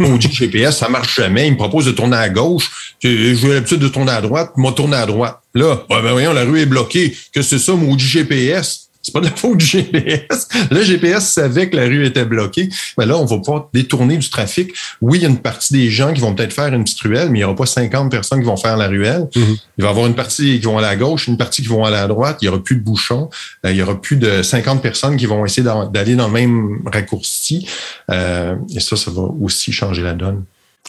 On 0.06 0.16
dit 0.16 0.30
GPS, 0.30 0.78
ça 0.78 0.88
marche 0.88 1.16
jamais. 1.16 1.46
Il 1.46 1.52
me 1.52 1.56
propose 1.56 1.86
de 1.86 1.92
tourner 1.92 2.16
à 2.16 2.28
gauche. 2.28 2.96
J'ai 3.00 3.34
l'habitude 3.34 3.78
de 3.78 3.88
tourner 3.88 4.12
à 4.12 4.20
droite. 4.20 4.52
Moi, 4.56 4.72
tourner 4.72 4.96
à 4.96 5.06
droite. 5.06 5.38
Là, 5.54 5.84
ben 5.88 6.00
voyons, 6.00 6.32
la 6.32 6.44
rue 6.44 6.60
est 6.60 6.66
bloquée. 6.66 7.16
Que 7.32 7.42
c'est 7.42 7.60
ça, 7.60 7.74
maudit 7.74 8.04
GPS? 8.04 8.83
C'est 9.04 9.12
pas 9.12 9.20
de 9.20 9.26
la 9.26 9.32
faute 9.36 9.58
du 9.58 9.64
GPS. 9.64 10.48
Le 10.70 10.82
GPS 10.82 11.28
savait 11.28 11.68
que 11.68 11.76
la 11.76 11.84
rue 11.84 12.04
était 12.06 12.24
bloquée. 12.24 12.70
Mais 12.98 13.06
là, 13.06 13.18
on 13.18 13.26
va 13.26 13.36
pouvoir 13.38 13.68
détourner 13.72 14.16
du 14.16 14.28
trafic. 14.30 14.72
Oui, 15.02 15.18
il 15.18 15.22
y 15.22 15.26
a 15.26 15.28
une 15.28 15.38
partie 15.38 15.74
des 15.74 15.90
gens 15.90 16.12
qui 16.12 16.20
vont 16.20 16.34
peut-être 16.34 16.54
faire 16.54 16.72
une 16.72 16.84
petite 16.84 17.00
ruelle, 17.00 17.28
mais 17.30 17.38
il 17.38 17.42
n'y 17.42 17.44
aura 17.44 17.54
pas 17.54 17.66
50 17.66 18.10
personnes 18.10 18.40
qui 18.40 18.46
vont 18.46 18.56
faire 18.56 18.76
la 18.76 18.88
ruelle. 18.88 19.28
Mm-hmm. 19.34 19.58
Il 19.78 19.82
va 19.82 19.88
y 19.88 19.90
avoir 19.90 20.06
une 20.06 20.14
partie 20.14 20.58
qui 20.58 20.66
vont 20.66 20.78
à 20.78 20.82
la 20.82 20.96
gauche, 20.96 21.28
une 21.28 21.36
partie 21.36 21.62
qui 21.62 21.68
vont 21.68 21.84
à 21.84 21.90
la 21.90 22.06
droite. 22.06 22.38
Il 22.40 22.46
n'y 22.46 22.48
aura 22.48 22.64
plus 22.64 22.76
de 22.76 22.80
bouchons. 22.80 23.28
Euh, 23.66 23.70
il 23.70 23.76
y 23.76 23.82
aura 23.82 24.00
plus 24.00 24.16
de 24.16 24.42
50 24.42 24.80
personnes 24.80 25.16
qui 25.16 25.26
vont 25.26 25.44
essayer 25.44 25.68
d'aller 25.92 26.16
dans 26.16 26.26
le 26.28 26.32
même 26.32 26.82
raccourci. 26.86 27.68
Euh, 28.10 28.56
et 28.74 28.80
ça, 28.80 28.96
ça 28.96 29.10
va 29.10 29.22
aussi 29.22 29.70
changer 29.70 30.02
la 30.02 30.14
donne. 30.14 30.44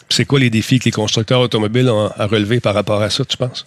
C'est 0.10 0.25
quoi 0.25 0.39
les 0.39 0.50
défis 0.50 0.79
que 0.79 0.86
les 0.86 0.91
constructeurs 0.91 1.41
automobiles 1.41 1.89
ont 1.89 2.10
à 2.15 2.27
relever 2.27 2.60
par 2.60 2.74
rapport 2.74 3.01
à 3.01 3.10
ça, 3.10 3.25
tu 3.25 3.38
penses? 3.38 3.65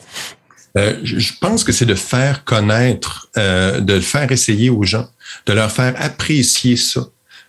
Euh, 0.76 0.98
je 1.02 1.32
pense 1.40 1.64
que 1.64 1.72
c'est 1.72 1.86
de 1.86 1.94
faire 1.94 2.44
connaître, 2.44 3.28
euh, 3.36 3.80
de 3.80 4.00
faire 4.00 4.30
essayer 4.32 4.70
aux 4.70 4.82
gens, 4.82 5.08
de 5.46 5.52
leur 5.52 5.72
faire 5.72 5.94
apprécier 5.98 6.76
ça. 6.76 7.06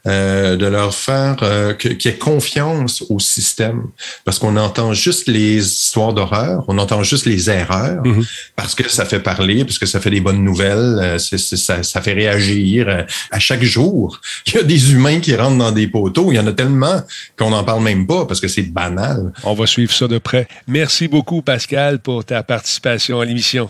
Euh, 0.10 0.56
de 0.56 0.66
leur 0.66 0.94
faire 0.94 1.38
euh, 1.44 1.74
qu'il 1.74 1.98
y 2.04 2.08
ait 2.08 2.18
confiance 2.18 3.04
au 3.10 3.20
système, 3.20 3.84
parce 4.26 4.40
qu'on 4.40 4.58
entend 4.58 4.94
juste 4.94 5.28
les 5.28 5.58
histoires 5.58 6.14
d'horreur, 6.14 6.66
on 6.68 6.78
entend 6.78 7.04
juste 7.04 7.26
les 7.26 7.50
erreurs, 7.50 8.04
mm-hmm. 8.04 8.28
parce 8.56 8.76
que 8.76 8.90
ça 8.90 9.06
fait 9.06 9.20
parler, 9.20 9.64
parce 9.64 9.78
que 9.78 9.86
ça 9.86 10.00
fait 10.00 10.10
des 10.10 10.22
bonnes 10.22 10.44
nouvelles, 10.44 11.20
ça, 11.20 11.84
ça 11.84 12.02
fait 12.02 12.14
réagir 12.14 13.06
à 13.32 13.40
chaque 13.40 13.64
jour. 13.64 14.20
Il 14.48 14.56
y 14.56 14.58
a 14.58 14.64
des 14.64 14.92
humains 14.92 15.20
qui 15.20 15.36
rentrent 15.36 15.58
dans 15.58 15.72
des 15.72 15.88
poteaux, 15.88 16.32
il 16.32 16.36
y 16.36 16.40
en 16.40 16.48
a 16.48 16.54
tellement 16.54 17.02
qu'on 17.38 17.52
n'en 17.52 17.64
parle 17.64 17.84
même 17.84 18.08
pas 18.08 18.26
parce 18.26 18.40
que 18.40 18.48
c'est 18.48 18.64
banal. 18.64 19.32
On 19.44 19.54
va 19.54 19.68
suivre 19.68 19.94
ça 19.94 20.08
de 20.08 20.18
près. 20.18 20.48
Merci 20.68 21.08
beaucoup, 21.08 21.42
Pascal, 21.42 22.00
pour 22.00 22.26
ta 22.26 22.44
participation 22.44 23.20
à 23.20 23.26
l'émission. 23.26 23.70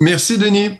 Merci, 0.00 0.38
Denis. 0.38 0.78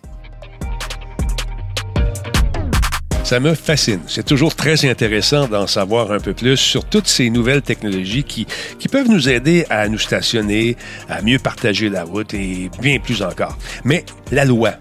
Ça 3.29 3.41
me 3.41 3.55
fascine. 3.55 4.01
C'est 4.07 4.25
toujours 4.25 4.55
très 4.55 4.89
intéressant 4.89 5.49
d'en 5.49 5.67
savoir 5.67 6.13
un 6.13 6.19
peu 6.19 6.33
plus 6.33 6.57
sur 6.57 6.87
toutes 6.87 7.07
ces 7.07 7.29
nouvelles 7.29 7.61
technologies 7.61 8.25
qui, 8.25 8.47
peuvent 8.91 9.11
nous 9.11 9.29
aider 9.29 9.67
à 9.69 9.87
nous 9.91 9.99
stationner, 9.99 10.79
à 11.11 11.21
mieux 11.21 11.39
partager 11.39 11.91
la 11.91 12.05
route 12.05 12.33
et 12.33 12.71
bien 12.81 12.99
plus 12.99 13.21
encore. 13.21 13.59
Mais 13.85 14.07
la 14.33 14.47
loi. 14.47 14.77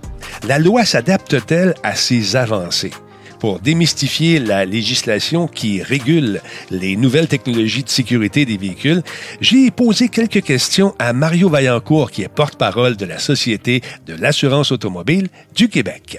La 0.47 0.59
loi 0.59 0.85
s'adapte-t-elle 0.85 1.75
à 1.83 1.95
ces 1.95 2.37
avancées? 2.37 2.93
pour 3.41 3.59
démystifier 3.59 4.39
la 4.39 4.63
législation 4.65 5.47
qui 5.47 5.83
régule 5.83 6.41
les 6.71 6.95
nouvelles 6.95 7.27
technologies 7.27 7.83
de 7.83 7.89
sécurité 7.89 8.45
des 8.45 8.57
véhicules, 8.57 9.03
j'ai 9.41 9.69
posé 9.71 10.07
quelques 10.07 10.41
questions 10.41 10.95
à 10.97 11.13
Mario 11.13 11.49
Vaillancourt, 11.49 12.09
qui 12.09 12.23
est 12.23 12.29
porte-parole 12.29 12.95
de 12.95 13.05
la 13.05 13.19
Société 13.19 13.81
de 14.07 14.15
l'assurance 14.15 14.71
automobile 14.71 15.27
du 15.53 15.69
Québec. 15.69 16.17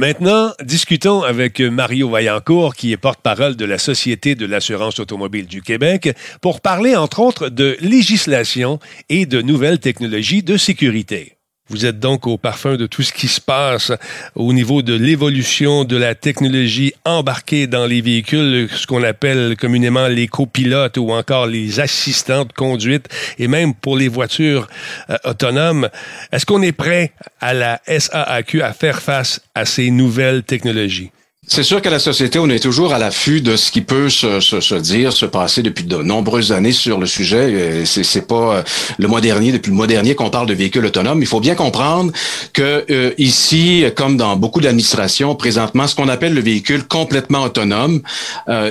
Maintenant, 0.00 0.54
discutons 0.64 1.20
avec 1.24 1.60
Mario 1.60 2.08
Vaillancourt, 2.08 2.74
qui 2.74 2.90
est 2.90 2.96
porte-parole 2.96 3.54
de 3.54 3.66
la 3.66 3.76
Société 3.76 4.34
de 4.34 4.46
l'assurance 4.46 4.98
automobile 4.98 5.46
du 5.46 5.60
Québec, 5.60 6.16
pour 6.40 6.62
parler 6.62 6.96
entre 6.96 7.20
autres 7.20 7.50
de 7.50 7.76
législation 7.82 8.78
et 9.10 9.26
de 9.26 9.42
nouvelles 9.42 9.78
technologies 9.78 10.42
de 10.42 10.56
sécurité. 10.56 11.36
Vous 11.70 11.86
êtes 11.86 12.00
donc 12.00 12.26
au 12.26 12.36
parfum 12.36 12.76
de 12.76 12.88
tout 12.88 13.02
ce 13.02 13.12
qui 13.12 13.28
se 13.28 13.40
passe 13.40 13.92
au 14.34 14.52
niveau 14.52 14.82
de 14.82 14.92
l'évolution 14.92 15.84
de 15.84 15.96
la 15.96 16.16
technologie 16.16 16.92
embarquée 17.04 17.68
dans 17.68 17.86
les 17.86 18.00
véhicules, 18.00 18.68
ce 18.74 18.88
qu'on 18.88 19.04
appelle 19.04 19.56
communément 19.56 20.08
les 20.08 20.26
copilotes 20.26 20.96
ou 20.96 21.12
encore 21.12 21.46
les 21.46 21.78
assistants 21.78 22.44
de 22.44 22.52
conduite 22.52 23.08
et 23.38 23.46
même 23.46 23.72
pour 23.72 23.96
les 23.96 24.08
voitures 24.08 24.66
euh, 25.10 25.16
autonomes. 25.24 25.88
Est-ce 26.32 26.44
qu'on 26.44 26.62
est 26.62 26.72
prêt 26.72 27.12
à 27.40 27.54
la 27.54 27.80
SAAQ 27.86 28.62
à 28.62 28.72
faire 28.72 29.00
face 29.00 29.40
à 29.54 29.64
ces 29.64 29.92
nouvelles 29.92 30.42
technologies? 30.42 31.12
C'est 31.52 31.64
sûr 31.64 31.82
qu'à 31.82 31.90
la 31.90 31.98
société, 31.98 32.38
on 32.38 32.48
est 32.48 32.60
toujours 32.60 32.94
à 32.94 32.98
l'affût 33.00 33.40
de 33.40 33.56
ce 33.56 33.72
qui 33.72 33.80
peut 33.80 34.08
se, 34.08 34.38
se, 34.38 34.60
se, 34.60 34.76
dire, 34.76 35.12
se 35.12 35.26
passer 35.26 35.62
depuis 35.62 35.82
de 35.82 35.96
nombreuses 35.96 36.52
années 36.52 36.70
sur 36.70 37.00
le 37.00 37.06
sujet. 37.06 37.84
C'est, 37.86 38.04
c'est 38.04 38.24
pas 38.28 38.58
euh, 38.58 38.62
le 38.98 39.08
mois 39.08 39.20
dernier, 39.20 39.50
depuis 39.50 39.70
le 39.70 39.76
mois 39.76 39.88
dernier 39.88 40.14
qu'on 40.14 40.30
parle 40.30 40.46
de 40.46 40.54
véhicules 40.54 40.86
autonomes. 40.86 41.20
Il 41.20 41.26
faut 41.26 41.40
bien 41.40 41.56
comprendre 41.56 42.12
que 42.52 42.84
euh, 42.88 43.10
ici, 43.18 43.84
comme 43.96 44.16
dans 44.16 44.36
beaucoup 44.36 44.60
d'administrations, 44.60 45.34
présentement, 45.34 45.88
ce 45.88 45.96
qu'on 45.96 46.06
appelle 46.08 46.34
le 46.34 46.40
véhicule 46.40 46.84
complètement 46.84 47.42
autonome, 47.42 48.00
euh, 48.48 48.70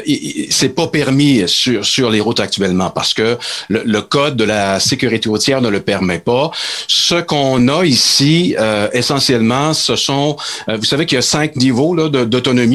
c'est 0.50 0.74
pas 0.74 0.88
permis 0.88 1.50
sur, 1.50 1.86
sur 1.86 2.10
les 2.10 2.22
routes 2.22 2.40
actuellement 2.40 2.92
parce 2.92 3.14
que 3.14 3.38
le, 3.68 3.84
le, 3.84 4.02
code 4.02 4.38
de 4.38 4.46
la 4.46 4.80
sécurité 4.80 5.28
routière 5.28 5.62
ne 5.62 5.68
le 5.68 5.82
permet 5.82 6.20
pas. 6.20 6.50
Ce 6.88 7.16
qu'on 7.16 7.68
a 7.68 7.84
ici, 7.84 8.56
euh, 8.58 8.88
essentiellement, 8.94 9.74
ce 9.74 9.98
sont, 9.98 10.38
vous 10.70 10.86
savez 10.86 11.06
qu'il 11.06 11.18
y 11.18 11.20
a 11.20 11.22
cinq 11.22 11.58
niveaux 11.58 11.94
là, 11.94 12.08
d'autonomie 12.08 12.69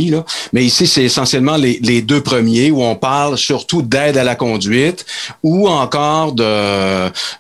mais 0.53 0.65
ici, 0.65 0.87
c'est 0.87 1.05
essentiellement 1.05 1.57
les, 1.57 2.03
deux 2.03 2.21
premiers 2.21 2.71
où 2.71 2.83
on 2.83 2.97
parle 2.97 3.39
surtout 3.39 3.83
d'aide 3.83 4.17
à 4.17 4.25
la 4.25 4.35
conduite 4.35 5.07
ou 5.43 5.69
encore 5.69 6.35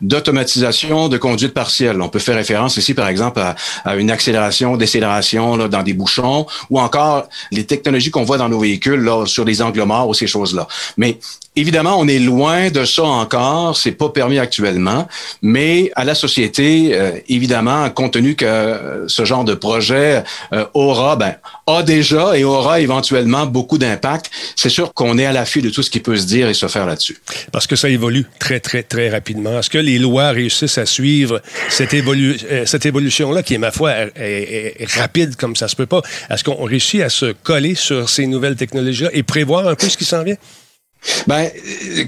d'automatisation 0.00 1.08
de 1.08 1.18
conduite 1.18 1.54
partielle. 1.54 2.00
On 2.00 2.08
peut 2.08 2.18
faire 2.18 2.37
référence 2.37 2.76
ici, 2.76 2.94
par 2.94 3.08
exemple, 3.08 3.40
à, 3.84 3.96
une 3.96 4.11
accélération, 4.11 4.76
décélération 4.76 5.68
dans 5.68 5.82
des 5.82 5.92
bouchons 5.92 6.46
ou 6.70 6.80
encore 6.80 7.28
les 7.50 7.64
technologies 7.64 8.11
qu'on 8.11 8.25
voit 8.25 8.38
dans 8.38 8.49
nos 8.49 8.61
véhicules 8.61 9.11
sur 9.26 9.44
les 9.44 9.62
angles 9.62 9.82
morts 9.84 10.08
ou 10.08 10.14
ces 10.14 10.26
choses-là. 10.26 10.66
Mais 10.96 11.18
Évidemment, 11.56 12.00
on 12.00 12.08
est 12.08 12.18
loin 12.18 12.70
de 12.70 12.84
ça 12.84 13.04
encore, 13.04 13.76
c'est 13.76 13.92
pas 13.92 14.08
permis 14.08 14.40
actuellement, 14.40 15.06
mais 15.40 15.92
à 15.94 16.02
la 16.02 16.16
société, 16.16 16.90
euh, 16.94 17.12
évidemment, 17.28 17.88
compte 17.90 18.14
tenu 18.14 18.34
que 18.34 18.44
euh, 18.44 19.06
ce 19.06 19.25
genre 19.25 19.44
de 19.44 19.54
projet 19.54 20.25
euh, 20.52 20.64
aura, 20.75 21.14
ben, 21.14 21.37
a 21.68 21.84
déjà 21.84 22.37
et 22.37 22.42
aura 22.42 22.80
éventuellement 22.80 23.46
beaucoup 23.46 23.78
d'impact, 23.78 24.32
c'est 24.56 24.68
sûr 24.68 24.92
qu'on 24.94 25.16
est 25.16 25.26
à 25.26 25.32
l'affût 25.32 25.62
de 25.62 25.70
tout 25.70 25.84
ce 25.84 25.90
qui 25.90 26.00
peut 26.00 26.16
se 26.16 26.26
dire 26.26 26.49
et 26.49 26.54
se 26.54 26.66
faire 26.66 26.87
là-dessus. 26.87 27.18
Parce 27.52 27.68
que 27.68 27.76
ça 27.76 27.88
évolue 27.88 28.26
très, 28.40 28.58
très, 28.58 28.82
très 28.82 29.08
rapidement. 29.08 29.61
Est-ce 29.61 29.70
que 29.70 29.78
les 29.78 30.00
lois 30.00 30.30
réussissent 30.30 30.78
à 30.78 30.87
suivre 30.87 31.40
cette, 31.68 31.94
cette 32.66 32.87
évolution-là, 32.87 33.44
qui 33.44 33.54
est, 33.54 33.58
ma 33.58 33.70
foi, 33.70 33.92
est, 34.16 34.90
rapide 34.96 35.37
comme 35.37 35.54
ça 35.54 35.68
se 35.68 35.76
peut 35.76 35.87
pas? 35.87 36.02
Est-ce 36.30 36.42
qu'on 36.42 36.64
réussit 36.64 37.00
à 37.00 37.11
se 37.11 37.26
coller 37.26 37.76
sur 37.76 38.08
ces 38.08 38.26
nouvelles 38.26 38.56
technologies-là 38.56 39.11
et 39.12 39.23
prévoir 39.23 39.68
un 39.68 39.76
peu 39.76 39.88
ce 39.88 39.96
qui 39.96 40.04
s'en 40.04 40.25
vient? 40.25 40.37
Ben, 41.26 41.50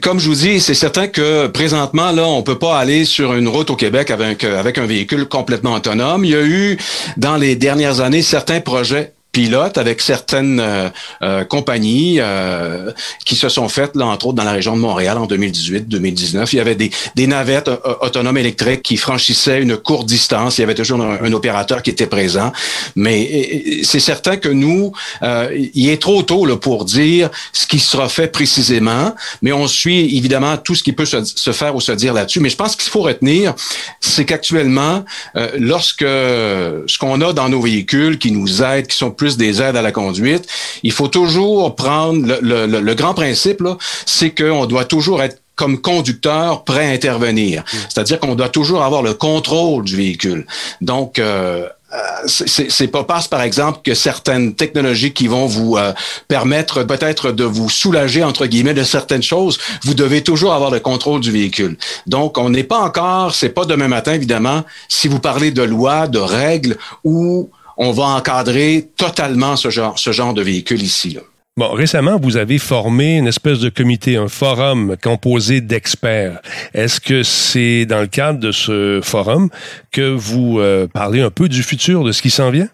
comme 0.01 0.19
je 0.19 0.29
vous 0.29 0.35
dis, 0.35 0.61
c'est 0.61 0.75
certain 0.75 1.09
que 1.09 1.47
présentement, 1.49 2.13
là, 2.13 2.27
on 2.27 2.43
peut 2.43 2.59
pas 2.59 2.79
aller 2.79 3.05
sur 3.05 3.35
une 3.35 3.49
route 3.49 3.71
au 3.71 3.77
Québec 3.77 4.11
avec, 4.11 4.45
avec 4.45 4.79
un 4.79 4.87
véhicule 4.87 5.27
complètement 5.27 5.75
autonome. 5.75 6.25
Il 6.25 6.31
y 6.31 6.37
a 6.37 6.43
eu, 6.43 6.79
dans 7.17 7.37
les 7.37 7.57
dernières 7.57 8.01
années, 8.01 8.23
certains 8.23 8.61
projets 8.61 9.16
avec 9.77 10.01
certaines 10.01 10.61
euh, 10.61 10.89
euh, 11.23 11.45
compagnies 11.45 12.17
euh, 12.21 12.91
qui 13.25 13.37
se 13.37 13.49
sont 13.49 13.69
faites, 13.69 13.97
entre 13.97 14.29
autres, 14.29 14.37
dans 14.37 14.45
la 14.45 14.53
région 14.53 14.75
de 14.75 14.81
Montréal 14.81 15.19
en 15.19 15.27
2018-2019. 15.27 16.49
Il 16.53 16.57
y 16.57 16.61
avait 16.61 16.75
des, 16.75 17.27
navettes 17.27 17.71
autonomes 18.01 18.39
électriques 18.39 18.83
qui 18.83 18.97
franchissaient 18.97 19.61
une 19.61 19.77
courte 19.77 20.07
distance. 20.07 20.59
Il 20.59 20.61
y 20.63 20.65
avait 20.65 20.75
toujours 20.75 21.03
un, 21.03 21.33
opérateur 21.33 21.83
qui 21.83 21.91
était 21.91 22.07
présent. 22.07 22.53
Mais 22.95 23.81
c'est 23.83 24.01
certain 24.01 24.37
que 24.37 24.49
nous, 24.49 24.93
il 25.23 25.91
est 25.91 26.01
trop 26.01 26.23
tôt 26.23 26.47
pour 26.57 26.85
dire 26.85 27.31
ce 27.53 27.67
qui 27.67 27.81
sera 27.81 28.09
fait 28.09 28.29
précisément, 28.29 29.15
mais 29.43 29.53
on 29.53 29.67
suit 29.67 30.17
évidemment 30.17 30.57
tout 30.57 30.77
ce 30.77 30.85
qui 30.85 30.93
peut 30.93 31.05
se, 31.05 31.25
se 31.25 31.53
faire 31.53 31.75
ou 31.75 31.81
se 31.81 31.93
dire 31.93 32.15
là-dessus. 32.15 32.39
Mais 32.39 32.49
je 32.49 32.57
pense 32.57 32.77
qu'il 32.77 32.91
faut 32.91 33.03
retenir, 33.03 33.55
c'est 34.01 34.25
qu'actuellement, 34.25 35.05
lorsque 35.59 36.05
ce 36.05 36.99
qu'on 36.99 37.21
a 37.21 37.33
dans 37.33 37.49
nos 37.49 37.61
véhicules 37.61 38.19
qui 38.19 38.31
nous 38.31 38.63
aident, 38.63 38.87
qui 38.87 38.97
sont 38.97 39.11
plus 39.11 39.26
des 39.35 39.61
aides 39.61 39.77
à 39.77 39.83
la 39.83 39.93
conduite. 39.93 40.47
Il 40.83 40.93
faut 40.93 41.09
toujours 41.09 41.75
prendre 41.75 42.39
le, 42.41 42.95
grand 42.95 43.15
principe, 43.15 43.63
c'est 44.05 44.31
qu'on 44.31 44.67
doit 44.67 44.85
toujours 44.85 45.23
être 45.23 45.41
comme 45.57 45.81
conducteur 45.81 46.65
prêt 46.65 46.87
à 46.87 46.91
intervenir. 46.91 47.63
Mm. 47.63 47.77
C'est-à-dire 47.89 48.21
qu'on 48.21 48.35
doit 48.35 48.51
toujours 48.51 48.83
avoir 48.83 49.03
le 49.03 49.15
contrôle 49.15 49.85
du 49.85 49.97
véhicule. 49.97 50.47
Donc, 50.81 51.19
euh, 51.19 51.67
euh 51.93 51.99
c'est 52.27 52.89
pas 52.89 53.05
parce, 53.05 53.29
par 53.29 53.41
exemple, 53.41 53.79
que 53.83 53.95
certaines 53.95 54.55
technologies 54.55 55.13
qui 55.13 55.29
vont 55.29 55.47
vous 55.47 55.77
euh, 55.77 55.93
permettre 56.29 56.83
peut-être 56.83 57.33
de 57.33 57.45
vous 57.45 57.71
soulager, 57.71 58.23
entre 58.23 58.47
guillemets, 58.47 58.75
de 58.75 58.83
certaines 58.83 59.23
choses, 59.23 59.59
vous 59.85 59.95
devez 59.95 60.23
toujours 60.23 60.53
avoir 60.53 60.71
le 60.71 60.81
contrôle 60.81 61.21
du 61.21 61.31
véhicule. 61.31 61.79
Donc, 62.07 62.37
on 62.39 62.51
n'est 62.51 62.65
pas 62.65 62.81
encore, 62.81 63.35
c'est 63.35 63.51
pas 63.51 63.65
demain 63.65 63.89
matin, 63.89 64.13
évidemment, 64.13 64.65
si 64.89 65.09
vous 65.09 65.21
parlez 65.21 65.53
de 65.53 65.63
loi, 65.63 66.07
de 66.07 66.19
règles 66.19 66.77
ou 67.05 67.51
on 67.77 67.93
va 67.93 68.05
encadrer 68.05 68.89
totalement 68.97 69.57
ce 69.57 69.71
genre, 69.71 69.99
ce 69.99 70.13
genre 70.13 70.35
de 70.35 70.43
véhicule 70.43 70.83
ici. 70.83 71.11
Là. 71.11 71.23
Bon, 71.59 71.71
récemment, 71.73 72.19
vous 72.21 72.37
avez 72.37 72.59
formé 72.59 73.17
une 73.17 73.29
espèce 73.29 73.61
de 73.61 73.71
comité, 73.71 74.17
un 74.17 74.29
forum 74.29 74.95
composé 75.03 75.63
d'experts. 75.63 76.41
Est-ce 76.75 77.01
que 77.01 77.23
c'est 77.23 77.87
dans 77.87 78.01
le 78.01 78.09
cadre 78.09 78.39
de 78.39 78.53
ce 78.53 79.01
forum 79.03 79.49
que 79.91 80.13
vous 80.15 80.59
euh, 80.59 80.87
parlez 80.87 81.23
un 81.23 81.31
peu 81.31 81.49
du 81.49 81.63
futur, 81.63 82.05
de 82.05 82.13
ce 82.13 82.21
qui 82.21 82.29
s'en 82.29 82.51
vient? 82.51 82.69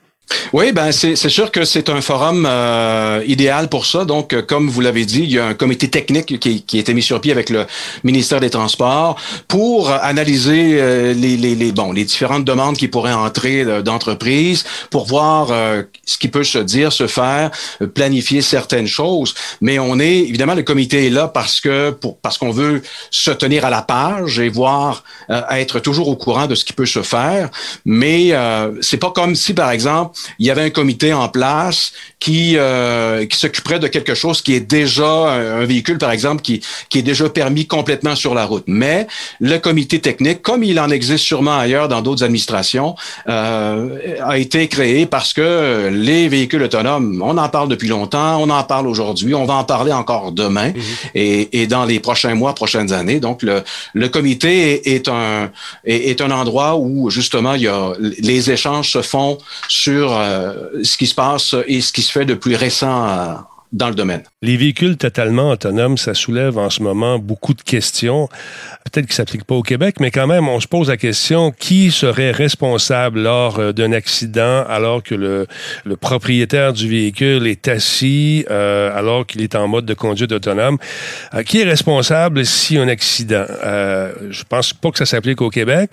Oui, 0.53 0.73
ben 0.73 0.93
c'est 0.93 1.17
sûr 1.17 1.51
que 1.51 1.65
c'est 1.65 1.89
un 1.89 2.03
forum 2.03 2.47
euh, 2.47 3.23
idéal 3.27 3.69
pour 3.71 3.87
ça. 3.87 4.05
Donc, 4.05 4.35
euh, 4.35 4.43
comme 4.43 4.69
vous 4.69 4.83
l'avez 4.83 5.07
dit, 5.07 5.23
il 5.23 5.33
y 5.33 5.39
a 5.39 5.47
un 5.47 5.55
comité 5.55 5.89
technique 5.89 6.39
qui, 6.39 6.63
qui 6.63 6.77
a 6.77 6.81
été 6.81 6.93
mis 6.93 7.01
sur 7.01 7.23
pied 7.23 7.33
avec 7.33 7.49
le 7.49 7.65
ministère 8.05 8.39
des 8.39 8.51
Transports 8.51 9.19
pour 9.49 9.91
analyser 9.91 10.79
euh, 10.79 11.15
les, 11.15 11.39
les, 11.39 11.55
les, 11.55 11.73
bon, 11.73 11.93
les 11.93 12.05
différentes 12.05 12.45
demandes 12.45 12.77
qui 12.77 12.89
pourraient 12.89 13.15
entrer 13.15 13.83
d'entreprises, 13.83 14.65
pour 14.91 15.07
voir 15.07 15.49
ce 16.05 16.19
qui 16.19 16.29
peut 16.29 16.45
se 16.45 16.59
dire, 16.59 16.93
se 16.93 17.07
faire, 17.07 17.51
planifier 17.95 18.43
certaines 18.43 18.87
choses. 18.87 19.35
Mais 19.61 19.79
on 19.79 19.99
est 19.99 20.19
évidemment 20.19 20.55
le 20.55 20.63
comité 20.63 21.07
est 21.07 21.11
là 21.11 21.29
parce 21.29 21.61
que 21.61 21.91
pour 21.91 22.19
parce 22.19 22.39
qu'on 22.39 22.51
veut 22.51 22.83
se 23.11 23.31
tenir 23.31 23.65
à 23.65 23.71
la 23.71 23.83
page 23.83 24.39
et 24.39 24.49
voir 24.49 25.05
être 25.51 25.81
toujours 25.81 26.09
au 26.09 26.17
courant 26.17 26.47
de 26.47 26.55
ce 26.55 26.65
qui 26.65 26.73
peut 26.73 26.87
se 26.87 27.03
faire. 27.03 27.51
Mais 27.85 28.33
c'est 28.81 28.97
pas 28.99 29.11
comme 29.11 29.35
si 29.35 29.55
par 29.55 29.71
exemple 29.71 30.12
il 30.39 30.47
y 30.47 30.51
avait 30.51 30.63
un 30.63 30.71
comité 30.71 31.13
en 31.13 31.29
place 31.29 31.93
qui, 32.19 32.57
euh, 32.57 33.27
qui 33.27 33.37
s'occuperait 33.37 33.79
de 33.79 33.89
quelque 33.89 34.15
chose 34.15 34.43
qui 34.43 34.55
est 34.55 34.61
déjà 34.61 35.33
un, 35.33 35.65
véhicule, 35.65 35.99
par 35.99 36.11
exemple, 36.11 36.43
qui, 36.43 36.61
qui 36.89 36.99
est 36.99 37.03
déjà 37.03 37.29
permis 37.29 37.67
complètement 37.67 38.15
sur 38.15 38.35
la 38.35 38.45
route. 38.45 38.65
Mais 38.67 39.07
le 39.41 39.59
comité 39.59 40.01
technique, 40.01 40.43
comme 40.43 40.63
il 40.63 40.79
en 40.79 40.91
existe 40.91 41.25
sûrement 41.25 41.59
ailleurs 41.59 41.89
dans 41.89 42.03
d'autres 42.03 42.25
administrations, 42.25 42.95
euh, 43.29 44.17
a 44.25 44.39
été 44.39 44.69
créé 44.69 45.07
parce 45.07 45.33
que 45.33 45.91
les 45.93 46.29
véhicules 46.29 46.63
autonomes, 46.63 47.23
on 47.25 47.37
en 47.39 47.49
parle 47.49 47.69
depuis 47.69 47.89
longtemps, 47.89 48.41
on 48.41 48.51
en 48.51 48.63
parle 48.65 48.87
aujourd'hui, 48.87 49.35
on 49.35 49.45
va 49.45 49.55
en 49.55 49.65
parler 49.65 49.93
encore 49.93 50.33
demain 50.33 50.69
mhm. 50.69 50.83
et, 51.15 51.63
et, 51.63 51.67
dans 51.67 51.85
les 51.85 52.01
prochains 52.01 52.35
mois, 52.35 52.55
prochaines 52.55 52.93
années. 52.93 53.21
Donc, 53.21 53.43
le, 53.43 53.63
le 53.95 54.09
comité 54.09 54.75
est, 54.75 54.87
est 54.87 55.09
un, 55.09 55.51
est, 55.85 56.11
est, 56.11 56.21
un 56.21 56.31
endroit 56.31 56.77
où, 56.77 57.11
justement, 57.11 57.55
il 57.55 57.63
y 57.63 57.69
a, 57.69 57.93
les 57.99 58.51
échanges 58.51 58.91
se 58.91 59.03
font 59.03 59.39
sur 59.69 60.02
euh, 60.11 60.83
ce 60.83 60.97
qui 60.97 61.07
se 61.07 61.15
passe 61.15 61.55
et 61.67 61.81
ce 61.81 61.93
qui 61.93 62.03
se 62.03 62.11
fait 62.11 62.25
de 62.25 62.35
plus 62.35 62.57
récent 62.57 63.07
euh, 63.09 63.35
dans 63.73 63.89
le 63.89 63.95
domaine. 63.95 64.23
Les 64.43 64.59
véhicules 64.59 64.99
totalement 64.99 65.51
autonomes, 65.51 65.97
ça 65.97 66.13
soulève 66.13 66.59
en 66.59 66.69
ce 66.69 66.83
moment 66.83 67.19
beaucoup 67.19 67.55
de 67.55 67.63
questions. 67.63 68.29
Peut-être 68.85 69.07
que 69.07 69.15
ça 69.15 69.23
s'applique 69.23 69.45
pas 69.45 69.55
au 69.55 69.63
Québec, 69.63 69.97
mais 69.99 70.11
quand 70.11 70.27
même, 70.27 70.47
on 70.47 70.61
se 70.61 70.69
pose 70.69 70.89
la 70.89 70.99
question 70.99 71.53
qui 71.53 71.91
serait 71.91 72.33
responsable 72.33 73.21
lors 73.23 73.59
euh, 73.59 73.73
d'un 73.73 73.93
accident 73.93 74.65
alors 74.69 75.03
que 75.03 75.15
le, 75.15 75.47
le, 75.85 75.97
propriétaire 75.97 76.75
du 76.75 76.89
véhicule 76.89 77.47
est 77.47 77.67
assis 77.69 78.45
euh, 78.51 78.95
alors 78.95 79.27
qu'il 79.27 79.41
est 79.41 79.55
en 79.55 79.69
mode 79.69 79.87
de 79.87 79.95
conduite 79.95 80.33
autonome? 80.33 80.77
Euh, 81.33 81.43
qui 81.43 81.61
est 81.61 81.65
responsable 81.65 82.45
si 82.45 82.77
un 82.77 82.89
accident? 82.89 83.47
Euh, 83.65 84.13
je 84.29 84.43
pense 84.47 84.75
pas 84.75 84.91
que 84.91 84.99
ça 84.99 85.07
s'applique 85.07 85.41
au 85.41 85.49
Québec, 85.49 85.93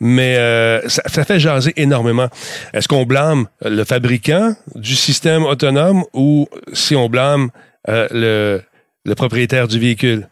mais 0.00 0.36
euh, 0.36 0.88
ça, 0.88 1.02
ça 1.06 1.24
fait 1.24 1.38
jaser 1.38 1.74
énormément. 1.76 2.28
Est-ce 2.72 2.88
qu'on 2.88 3.04
blâme 3.04 3.46
le 3.64 3.84
fabricant 3.84 4.56
du 4.74 4.96
système 4.96 5.44
autonome 5.44 6.02
ou 6.12 6.48
si 6.72 6.96
on 6.96 7.08
blâme 7.08 7.19
euh, 7.88 8.06
le, 8.10 8.62
le 9.04 9.14
propriétaire 9.14 9.68
du 9.68 9.78
véhicule. 9.78 10.28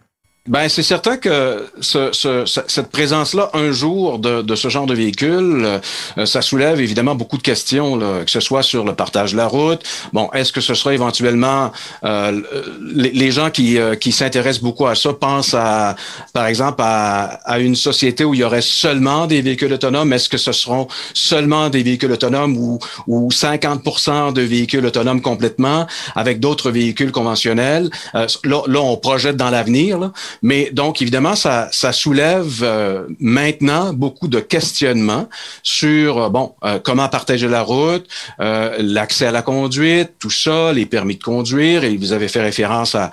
Ben, 0.49 0.69
c'est 0.69 0.83
certain 0.83 1.19
que 1.19 1.67
ce, 1.81 2.11
ce, 2.12 2.45
cette 2.47 2.88
présence-là, 2.88 3.50
un 3.52 3.71
jour, 3.71 4.19
de, 4.19 4.40
de, 4.40 4.55
ce 4.55 4.69
genre 4.69 4.87
de 4.87 4.95
véhicule, 4.95 5.81
euh, 6.17 6.26
ça 6.26 6.40
soulève 6.40 6.81
évidemment 6.81 7.14
beaucoup 7.14 7.37
de 7.37 7.43
questions, 7.43 7.97
là, 7.97 8.25
que 8.25 8.31
ce 8.31 8.40
soit 8.40 8.62
sur 8.62 8.85
le 8.85 8.95
partage 8.95 9.33
de 9.33 9.37
la 9.37 9.47
route. 9.47 9.83
Bon, 10.14 10.31
est-ce 10.33 10.52
que 10.52 10.62
ce 10.62 10.73
sera 10.75 10.95
éventuellement 10.95 11.71
euh, 12.05 12.40
les, 12.83 13.31
gens 13.31 13.50
qui, 13.50 13.78
euh, 13.78 13.95
qui 13.95 14.11
s'intéressent 14.11 14.62
beaucoup 14.62 14.87
à 14.87 14.95
ça 14.95 15.12
pensent 15.12 15.55
à, 15.55 15.97
par 16.33 16.47
exemple, 16.47 16.81
à, 16.83 17.25
à, 17.45 17.59
une 17.59 17.76
société 17.76 18.25
où 18.25 18.33
il 18.33 18.40
y 18.40 18.45
aurait 18.45 18.62
seulement 18.62 19.26
des 19.26 19.43
véhicules 19.43 19.73
autonomes? 19.73 20.12
Est-ce 20.14 20.31
que 20.31 20.38
ce 20.38 20.52
seront 20.52 20.88
seulement 21.12 21.69
des 21.69 21.83
véhicules 21.83 22.12
autonomes 22.12 22.57
ou, 22.57 22.78
ou 23.07 23.28
50% 23.28 24.33
de 24.33 24.43
véhicules 24.43 24.87
autonomes 24.87 25.21
complètement 25.21 25.87
avec 26.17 26.40
d'autres 26.40 26.71
véhicules 26.71 27.12
conventionnels? 27.12 27.90
Euh, 28.14 28.26
là, 28.45 28.62
là, 28.67 28.81
on 28.81 28.97
projette 28.97 29.37
dans 29.37 29.50
l'avenir. 29.50 30.11
Mais 30.42 30.71
donc, 30.73 31.02
évidemment, 31.02 31.35
ça, 31.35 31.68
ça 31.73 31.92
soulève 31.92 32.61
euh, 32.62 33.07
maintenant 33.21 33.92
beaucoup 33.92 34.28
de 34.28 34.40
questionnements 34.40 35.28
sur, 35.62 36.18
euh, 36.18 36.28
bon, 36.28 36.54
euh, 36.64 36.78
comment 36.83 37.09
partager 37.09 37.49
la 37.49 37.62
route, 37.62 38.07
l'accès 38.38 39.26
à 39.26 39.30
la 39.30 39.42
conduite, 39.42 40.12
tout 40.18 40.30
ça, 40.30 40.73
les 40.73 40.87
permis 40.87 41.16
de 41.16 41.23
conduire, 41.23 41.85
et 41.85 41.97
vous 41.97 42.12
avez 42.12 42.28
fait 42.28 42.40
référence 42.40 42.95
à, 42.95 43.11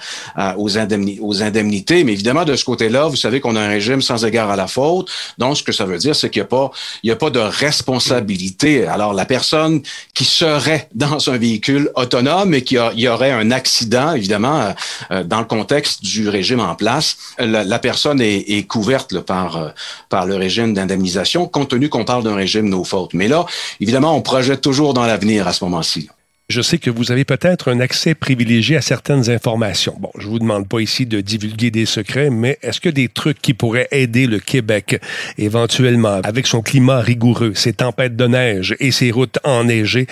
aux, 0.57 0.77
indemni 0.77 1.19
aux 1.21 1.41
indemnités. 1.41 2.03
Mais 2.03 2.13
évidemment, 2.13 2.45
de 2.45 2.55
ce 2.55 2.65
côté-là, 2.65 3.07
vous 3.07 3.15
savez 3.15 3.39
qu'on 3.39 3.55
a 3.55 3.61
un 3.61 3.67
régime 3.67 4.01
sans 4.01 4.25
égard 4.25 4.49
à 4.49 4.55
la 4.55 4.67
faute. 4.67 5.09
Donc, 5.37 5.57
ce 5.57 5.63
que 5.63 5.71
ça 5.71 5.85
veut 5.85 5.97
dire, 5.97 6.15
c'est 6.15 6.29
qu'il 6.29 6.41
n'y 6.41 6.45
a 6.45 6.49
pas, 6.49 6.71
il 7.03 7.09
y 7.09 7.11
a 7.11 7.15
pas 7.15 7.29
de 7.29 7.39
responsabilité. 7.39 8.85
Alors, 8.87 9.13
la 9.13 9.25
personne 9.25 9.81
qui 10.13 10.25
serait 10.25 10.89
dans 10.93 11.29
un 11.29 11.37
véhicule 11.37 11.89
autonome 11.95 12.53
et 12.53 12.63
qui 12.63 12.75
y 12.95 13.07
aurait 13.07 13.31
un 13.31 13.51
accident, 13.51 14.13
évidemment, 14.13 14.73
dans 15.09 15.39
le 15.39 15.45
contexte 15.45 16.03
du 16.03 16.29
régime 16.29 16.59
en 16.59 16.75
place, 16.75 17.14
la, 17.39 17.79
personne 17.79 18.21
est, 18.21 18.67
couverte 18.67 19.19
par, 19.19 19.57
euh, 19.57 19.69
par 20.09 20.25
le 20.25 20.35
régime 20.35 20.73
d'indemnisation, 20.73 21.47
compte 21.47 21.69
tenu 21.69 21.89
qu'on 21.89 22.05
parle 22.05 22.23
d'un 22.23 22.35
régime 22.35 22.69
no 22.69 22.83
faute. 22.83 23.13
Mais 23.13 23.27
là, 23.27 23.45
évidemment, 23.81 24.15
on 24.15 24.21
projette 24.21 24.61
toujours 24.61 24.93
dans 24.93 25.05
l'avenir 25.05 25.47
à 25.47 25.53
ce 25.53 25.63
moment-ci. 25.63 26.09
Je 26.47 26.61
sais 26.61 26.77
que 26.77 26.91
vous 26.91 27.11
avez 27.11 27.25
peut-être 27.25 27.71
un 27.71 27.79
accès 27.79 28.13
privilégié 28.13 28.77
à 28.77 28.81
certaines 28.81 29.31
informations. 29.31 29.95
Bon, 29.99 30.11
je 30.19 30.27
vous 30.27 30.37
demande 30.37 30.67
pas 30.67 30.79
ici 30.79 31.07
de 31.07 31.19
divulguer 31.19 31.71
des 31.71 31.87
secrets, 31.87 32.29
mais 32.29 32.59
est-ce 32.61 32.79
que 32.79 32.89
des 32.89 33.07
trucs 33.07 33.41
qui 33.41 33.55
pourraient 33.55 33.87
aider 33.89 34.27
le 34.27 34.37
Québec 34.37 35.01
éventuellement 35.39 36.21
avec 36.23 36.45
son 36.45 36.61
climat 36.61 36.99
rigoureux, 36.99 37.55
ses 37.55 37.73
tempêtes 37.73 38.15
de 38.15 38.27
neige 38.27 38.75
et 38.79 38.91
ses 38.91 39.09
routes 39.09 39.39
enneigées 39.43 40.05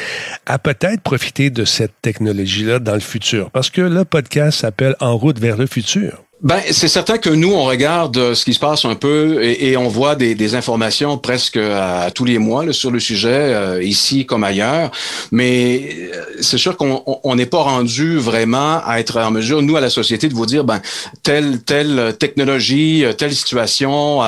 à 0.47 0.57
peut-être 0.57 1.01
profiter 1.01 1.51
de 1.51 1.65
cette 1.65 1.93
technologie-là 2.01 2.79
dans 2.79 2.95
le 2.95 2.99
futur? 2.99 3.51
Parce 3.51 3.69
que 3.69 3.81
le 3.81 4.03
podcast 4.03 4.61
s'appelle 4.61 4.95
En 4.99 5.15
route 5.15 5.37
vers 5.37 5.55
le 5.55 5.67
futur. 5.67 6.23
Ben, 6.43 6.59
c'est 6.71 6.89
certain 6.89 7.19
que 7.19 7.29
nous, 7.29 7.53
on 7.53 7.63
regarde 7.63 8.17
euh, 8.17 8.35
ce 8.35 8.43
qui 8.43 8.53
se 8.53 8.59
passe 8.59 8.83
un 8.83 8.95
peu 8.95 9.41
et, 9.41 9.77
on 9.77 9.87
voit 9.87 10.15
des, 10.15 10.35
des, 10.35 10.55
informations 10.55 11.17
presque 11.17 11.55
à, 11.55 12.11
tous 12.11 12.25
les 12.25 12.37
mois 12.37 12.73
sur 12.73 12.91
le 12.91 12.99
sujet, 12.99 13.29
euh, 13.29 13.81
ici 13.81 14.25
comme 14.25 14.43
ailleurs. 14.43 14.91
Mais 15.31 15.87
euh, 16.13 16.21
c'est 16.41 16.57
sûr 16.57 16.75
qu'on 16.75 17.35
n'est 17.35 17.45
pas 17.45 17.61
rendu 17.61 18.17
vraiment 18.17 18.81
à 18.85 18.99
être 18.99 19.21
en 19.21 19.31
mesure, 19.31 19.61
nous, 19.61 19.77
à 19.77 19.79
la 19.79 19.89
société, 19.89 20.27
de 20.27 20.33
vous 20.33 20.45
dire, 20.45 20.65
ben, 20.65 20.81
telle, 21.23 21.61
telle 21.61 22.17
technologie, 22.19 23.05
telle 23.17 23.33
situation 23.33 24.21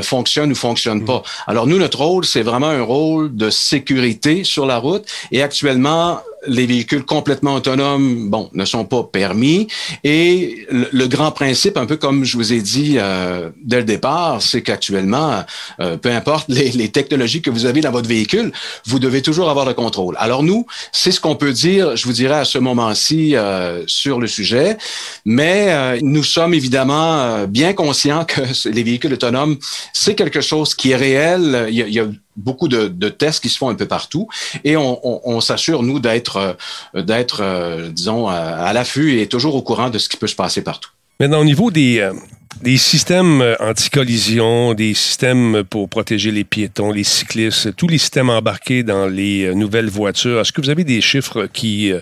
fonctionne 0.00 0.52
ou 0.52 0.54
fonctionne 0.54 1.04
pas. 1.04 1.22
Alors, 1.46 1.66
nous, 1.66 1.78
notre 1.78 1.98
rôle, 1.98 2.24
c'est 2.24 2.42
vraiment 2.42 2.68
un 2.68 2.82
rôle 2.82 3.36
de 3.36 3.50
sécurité 3.50 4.44
sur 4.44 4.64
la 4.64 4.78
route. 4.78 5.04
Et 5.32 5.42
actuellement, 5.42 6.22
les 6.46 6.66
véhicules 6.66 7.04
complètement 7.04 7.54
autonomes, 7.54 8.28
bon, 8.30 8.50
ne 8.52 8.64
sont 8.64 8.84
pas 8.84 9.04
permis. 9.04 9.68
Et 10.04 10.66
le, 10.70 11.06
grand 11.06 11.30
principe, 11.30 11.76
un 11.76 11.86
peu 11.86 11.96
comme 11.96 12.24
je 12.24 12.36
vous 12.36 12.52
ai 12.52 12.60
dit 12.60 12.96
euh, 12.96 13.50
dès 13.62 13.78
le 13.78 13.84
départ, 13.84 14.42
c'est 14.42 14.62
qu'actuellement, 14.62 15.44
euh, 15.80 15.96
peu 15.96 16.10
importe 16.10 16.48
les, 16.48 16.70
les, 16.72 16.88
technologies 16.88 17.42
que 17.42 17.50
vous 17.50 17.66
avez 17.66 17.80
dans 17.80 17.90
votre 17.90 18.08
véhicule, 18.08 18.52
vous 18.86 18.98
devez 18.98 19.22
toujours 19.22 19.50
avoir 19.50 19.66
le 19.66 19.74
contrôle. 19.74 20.16
Alors 20.18 20.42
nous, 20.42 20.66
c'est 20.90 21.12
ce 21.12 21.20
qu'on 21.20 21.36
peut 21.36 21.52
dire, 21.52 21.96
je 21.96 22.04
vous 22.06 22.12
dirais 22.12 22.40
à 22.40 22.44
ce 22.44 22.58
moment-ci 22.58 23.36
euh, 23.36 23.84
sur 23.86 24.20
le 24.20 24.26
sujet, 24.26 24.76
mais 25.24 25.66
euh, 25.68 25.98
nous 26.02 26.24
sommes 26.24 26.54
évidemment 26.54 27.46
bien 27.46 27.72
conscients 27.72 28.24
que 28.24 28.40
les 28.68 28.82
véhicules 28.82 29.12
autonomes, 29.12 29.56
c'est 29.92 30.14
quelque 30.14 30.40
chose 30.40 30.74
qui 30.74 30.90
est 30.90 30.96
réel. 30.96 31.66
Il 31.68 31.74
y 31.74 31.82
a, 31.82 31.86
il 31.86 31.94
y 31.94 32.00
a 32.00 32.06
beaucoup 32.36 32.68
de, 32.68 33.08
tests 33.08 33.42
qui 33.42 33.48
se 33.48 33.58
font 33.58 33.68
un 33.68 33.74
peu 33.74 33.86
partout 33.86 34.28
et 34.64 34.76
on, 34.76 35.40
s'assure 35.40 35.82
nous 35.82 35.98
d'être 35.98 36.36
euh, 36.36 37.02
euh, 37.40 37.88
disons 37.90 38.28
à, 38.28 38.72
l'affût 38.72 39.20
et 39.20 39.26
toujours 39.26 39.54
au 39.54 39.62
courant 39.62 39.90
de 39.90 39.98
ce 39.98 40.08
qui 40.08 40.16
peut 40.16 40.26
se 40.26 40.36
passer 40.36 40.62
partout. 40.62 40.90
Maintenant 41.20 41.40
au 41.40 41.44
niveau 41.44 41.70
des 41.70 41.98
euh, 42.00 42.12
des 42.60 42.76
systèmes 42.76 43.42
anti-collision, 43.60 44.74
des 44.74 44.94
systèmes 44.94 45.64
pour 45.64 45.88
protéger 45.88 46.30
les 46.30 46.44
piétons, 46.44 46.92
les 46.92 47.02
cyclistes, 47.02 47.74
tous 47.74 47.88
les 47.88 47.98
systèmes 47.98 48.28
embarqués 48.30 48.82
dans 48.82 49.06
les 49.06 49.52
nouvelles 49.54 49.88
voitures, 49.88 50.40
est-ce 50.40 50.52
que 50.52 50.60
vous 50.60 50.70
avez 50.70 50.84
des 50.84 51.00
chiffres 51.00 51.46
qui 51.46 51.92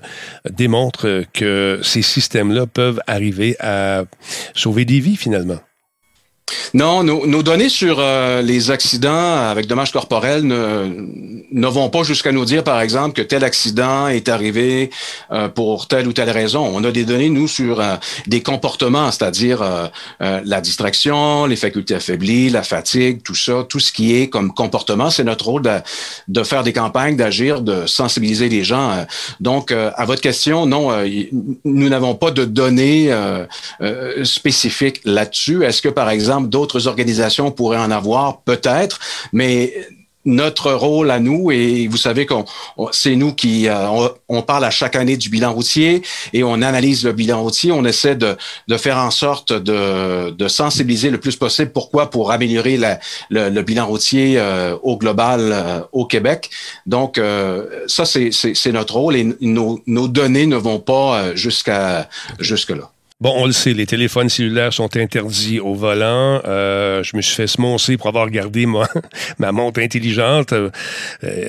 démontrent 0.51 1.25
que 1.33 1.81
ces 1.85 2.03
systèmes-là 2.03 2.67
peuvent 2.67 3.01
arriver 3.07 3.57
à 3.61 4.05
sauver 4.55 4.85
des 4.85 4.99
vies 4.99 5.17
finalement? 5.17 5.61
Non, 6.73 7.03
nos, 7.03 7.27
nos, 7.27 7.43
données 7.43 7.69
sur 7.69 7.97
euh, 7.99 8.43
les 8.43 8.71
accidents 8.71 9.49
avec 9.51 9.67
dommages 9.67 9.91
corporels 9.91 10.45
ne, 10.45 11.09
ne 11.51 11.67
vont 11.67 11.91
pas 11.91 12.05
jusqu'à 12.05 12.31
nous 12.31 12.45
dire, 12.45 12.63
par 12.63 12.81
exemple, 12.81 13.15
que 13.15 13.23
tel 13.23 13.43
accident 13.43 14.07
est 14.07 14.29
arrivé 14.29 14.91
euh, 15.33 15.49
pour 15.49 15.89
telle 15.89 16.07
ou 16.07 16.13
telle 16.13 16.31
raison. 16.31 16.71
On 16.73 16.85
a 16.85 16.93
des 16.93 17.05
données, 17.05 17.29
nous, 17.29 17.49
sur 17.49 17.81
euh, 17.81 17.97
des 18.29 18.41
comportements, 18.41 19.11
c'est-à-dire 19.11 19.91
la 20.21 20.61
distraction, 20.61 21.47
les 21.47 21.57
facultés 21.57 21.95
affaiblies, 21.95 22.51
la 22.51 22.63
fatigue, 22.63 23.23
tout 23.23 23.35
ça, 23.35 23.65
tout 23.69 23.81
ce 23.81 23.91
qui 23.91 24.15
est 24.15 24.29
comme 24.29 24.53
comportement. 24.53 25.11
C'est 25.11 25.25
notre 25.25 25.47
rôle 25.47 25.63
de, 25.63 25.79
de 26.29 26.43
faire 26.43 26.63
des 26.63 26.73
campagnes, 26.73 27.17
d'agir, 27.17 27.63
de 27.63 27.87
sensibiliser 27.87 28.49
les 28.49 28.63
gens. 28.63 29.05
Donc, 29.41 29.73
à 29.73 30.05
votre 30.05 30.21
question, 30.21 30.67
non, 30.67 30.91
nous 31.65 31.89
n'avons 31.89 32.15
pas 32.15 32.31
de 32.31 32.45
données 32.45 33.13
spécifiques 34.25 35.01
là-dessus. 35.05 35.65
Est-ce 35.65 35.83
que, 35.83 35.89
par 35.89 36.11
exemple, 36.11 36.49
d'autres 36.61 36.89
organisations 36.89 37.51
pourraient 37.51 37.79
en 37.79 37.91
avoir, 37.91 38.43
peut-être, 38.43 38.99
mais 39.33 39.73
notre 40.27 40.73
rôle 40.73 41.11
à 41.11 41.19
nous, 41.19 41.51
et 41.51 41.89
vous 41.89 41.97
savez 41.97 42.27
qu'on 42.27 42.45
c'est 42.93 43.17
nous 43.17 43.33
qui 43.33 43.69
euh, 43.69 43.89
on, 44.29 44.43
parle 44.43 44.67
à 44.67 44.71
chaque 44.71 44.95
année 44.95 45.17
du 45.17 45.31
bilan 45.31 45.55
routier 45.55 46.03
et 46.35 46.45
on 46.45 46.61
analyse 46.61 47.07
le 47.07 47.13
bilan 47.13 47.43
routier, 47.43 47.73
on 47.73 47.87
essaie 47.87 48.17
de, 48.17 48.37
de 48.69 48.77
faire 48.77 48.99
en 48.99 49.11
sorte 49.11 49.55
de, 49.55 50.29
de 50.29 50.49
sensibiliser 50.49 51.09
le 51.09 51.19
plus 51.19 51.37
possible. 51.37 51.73
Pourquoi? 51.73 52.11
Pour 52.11 52.33
améliorer 52.33 52.77
la, 52.77 53.01
le, 53.31 53.63
bilan 53.63 53.87
routier 53.87 54.35
euh, 54.37 54.77
au 54.83 54.99
global 54.99 55.41
euh, 55.41 55.81
au 55.93 56.05
Québec. 56.05 56.51
Donc 56.85 57.19
ça 57.87 58.05
c'est 58.05 58.73
notre 58.73 58.95
rôle 58.97 59.17
et 59.17 59.25
nos, 59.41 59.81
nos 59.87 60.07
données 60.07 60.47
ne 60.47 60.57
vont 60.57 60.81
pas 60.81 61.35
jusqu'à 61.35 62.09
jusque 62.39 62.71
là. 62.71 62.91
Bon, 63.21 63.35
on 63.37 63.45
le 63.45 63.53
sait, 63.53 63.75
les 63.75 63.85
téléphones 63.85 64.31
cellulaires 64.31 64.73
sont 64.73 64.97
interdits 64.97 65.61
au 65.61 65.75
volant. 65.75 66.41
Euh, 66.47 67.03
je 67.03 67.15
me 67.19 67.21
suis 67.21 67.35
fait 67.35 67.47
semoncer 67.47 67.99
pour 67.99 68.07
avoir 68.07 68.31
gardé 68.31 68.65
ma, 68.65 68.89
ma 69.39 69.53
montre 69.53 69.81
intelligente, 69.81 70.55
euh, 70.55 70.71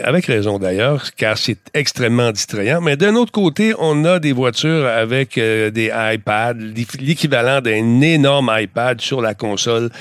avec 0.04 0.26
raison 0.26 0.60
d'ailleurs, 0.60 1.16
car 1.16 1.38
c'est 1.38 1.60
extrêmement 1.74 2.34
distrayant. 2.34 2.82
Mais 2.82 2.98
d'un 2.98 3.16
autre 3.16 3.32
côté, 3.32 3.74
on 3.80 4.04
a 4.04 4.20
des 4.20 4.34
voitures 4.34 4.86
avec 4.86 5.38
euh, 5.38 5.72
des 5.72 5.94
iPads, 5.96 6.56
l'équivalent 7.00 7.62
d'un 7.62 8.02
énorme 8.02 8.52
iPad 8.54 9.00
sur 9.00 9.22
la 9.22 9.34
console 9.34 9.92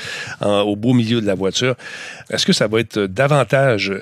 au 0.41 0.75
beau 0.75 0.93
milieu 0.93 1.21
de 1.21 1.27
la 1.27 1.37
voiture. 1.37 1.77
Est-ce 2.31 2.45
que 2.45 2.53
ça 2.53 2.67
va 2.67 2.81
être 2.81 2.99
davantage 2.99 3.93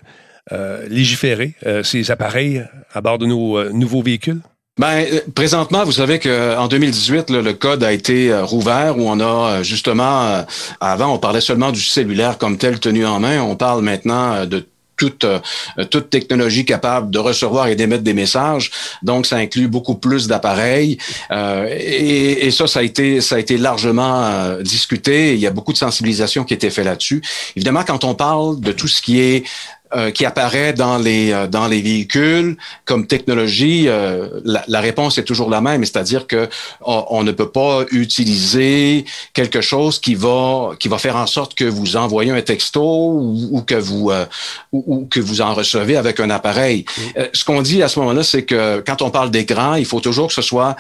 légiféré, 0.89 1.55
ces 1.83 2.11
appareils 2.11 2.65
à 2.95 3.03
bord 3.03 3.19
de 3.19 3.27
nos 3.27 3.71
nouveaux 3.73 4.03
véhicules? 4.03 4.41
Ben, 4.79 5.05
euh, 5.13 5.21
présentement, 5.35 5.85
vous 5.85 5.93
savez 5.93 6.21
qu'en 6.21 6.69
2018, 6.69 7.31
le 7.31 7.53
code 7.53 7.83
a 7.83 7.93
été 7.93 8.31
euh, 8.31 8.45
rouvert 8.45 8.97
où 8.97 9.09
on 9.09 9.19
a 9.19 9.25
euh, 9.25 9.63
justement, 9.65 10.45
avant, 10.81 11.13
on 11.13 11.19
parlait 11.19 11.41
seulement 11.41 11.73
du 11.73 11.81
cellulaire 11.81 12.39
comme 12.39 12.59
tel 12.59 12.79
tenu 12.79 13.05
en 13.05 13.19
main. 13.19 13.43
On 13.43 13.57
parle 13.57 13.83
maintenant 13.83 14.47
de 14.47 14.67
toute, 14.97 15.25
toute 15.91 16.11
technologie 16.11 16.65
capable 16.65 17.13
de 17.13 17.21
recevoir 17.21 17.69
et 17.69 17.77
d'émettre 17.77 18.03
des 18.03 18.15
messages. 18.15 18.73
Donc, 19.05 19.27
ça 19.27 19.37
inclut 19.37 19.69
beaucoup 19.69 19.95
plus 19.95 20.27
d'appareils. 20.27 20.99
et, 21.31 22.47
et, 22.47 22.51
ça, 22.51 22.67
ça 22.67 22.81
a 22.81 22.83
été, 22.83 23.21
ça 23.21 23.37
a 23.37 23.39
été 23.39 23.59
largement 23.59 24.59
discuté. 24.61 25.35
Il 25.35 25.39
y 25.39 25.47
a 25.47 25.53
beaucoup 25.53 25.73
de 25.73 25.79
sensibilisation 25.79 26.43
qui 26.43 26.55
a 26.55 26.57
été 26.57 26.71
fait 26.71 26.83
là-dessus. 26.83 27.23
Évidemment, 27.55 27.85
quand 27.87 28.03
on 28.03 28.17
parle 28.17 28.59
de 28.61 28.73
tout 28.73 28.89
ce 28.89 29.01
qui 29.01 29.21
est 29.21 29.45
euh, 29.95 30.11
qui 30.11 30.27
apparaît 30.27 30.75
dans 30.75 30.99
les 30.99 31.33
euh, 31.33 31.47
dans 31.47 31.67
les 31.67 31.81
véhicules 31.81 32.59
comme 32.85 33.07
technologie, 33.07 33.89
euh, 33.89 34.29
la, 34.45 34.63
la, 34.69 34.81
réponse 34.81 35.17
est 35.17 35.25
toujours 35.25 35.49
la 35.49 35.63
même, 35.63 35.83
c'est-à-dire 35.83 36.27
que 36.27 36.47
on, 36.83 37.23
ne 37.23 37.33
peut 37.33 37.49
pas 37.49 37.85
utiliser 37.91 39.07
quelque 39.33 39.63
chose 39.63 39.99
qui 39.99 40.15
va 40.15 40.73
qui 40.79 40.89
va 40.89 40.99
faire 40.99 41.17
en 41.17 41.27
sorte 41.27 41.55
que 41.55 41.65
vous 41.65 41.97
envoyez 41.97 42.33
un 42.33 42.43
texto 42.43 42.83
ou, 42.83 43.63
que 43.67 43.77
vous 43.77 44.11
ou, 44.73 45.07
que 45.11 45.21
vous 45.21 45.41
en 45.41 45.55
recevez 45.55 45.97
avec 45.97 46.21
un 46.21 46.29
appareil. 46.29 46.85
ce 47.33 47.45
qu'on 47.45 47.63
dit 47.63 47.83
à 47.83 47.89
ce 47.89 47.99
moment-là, 48.01 48.23
c'est 48.23 48.45
que 48.45 48.83
quand 48.87 49.01
on 49.01 49.11
parle 49.11 49.31
d'écran, 49.31 49.75
il 49.75 49.87
faut 49.87 50.01
toujours 50.01 50.29
que 50.29 50.35
ce 50.35 50.43
soit 50.43 50.77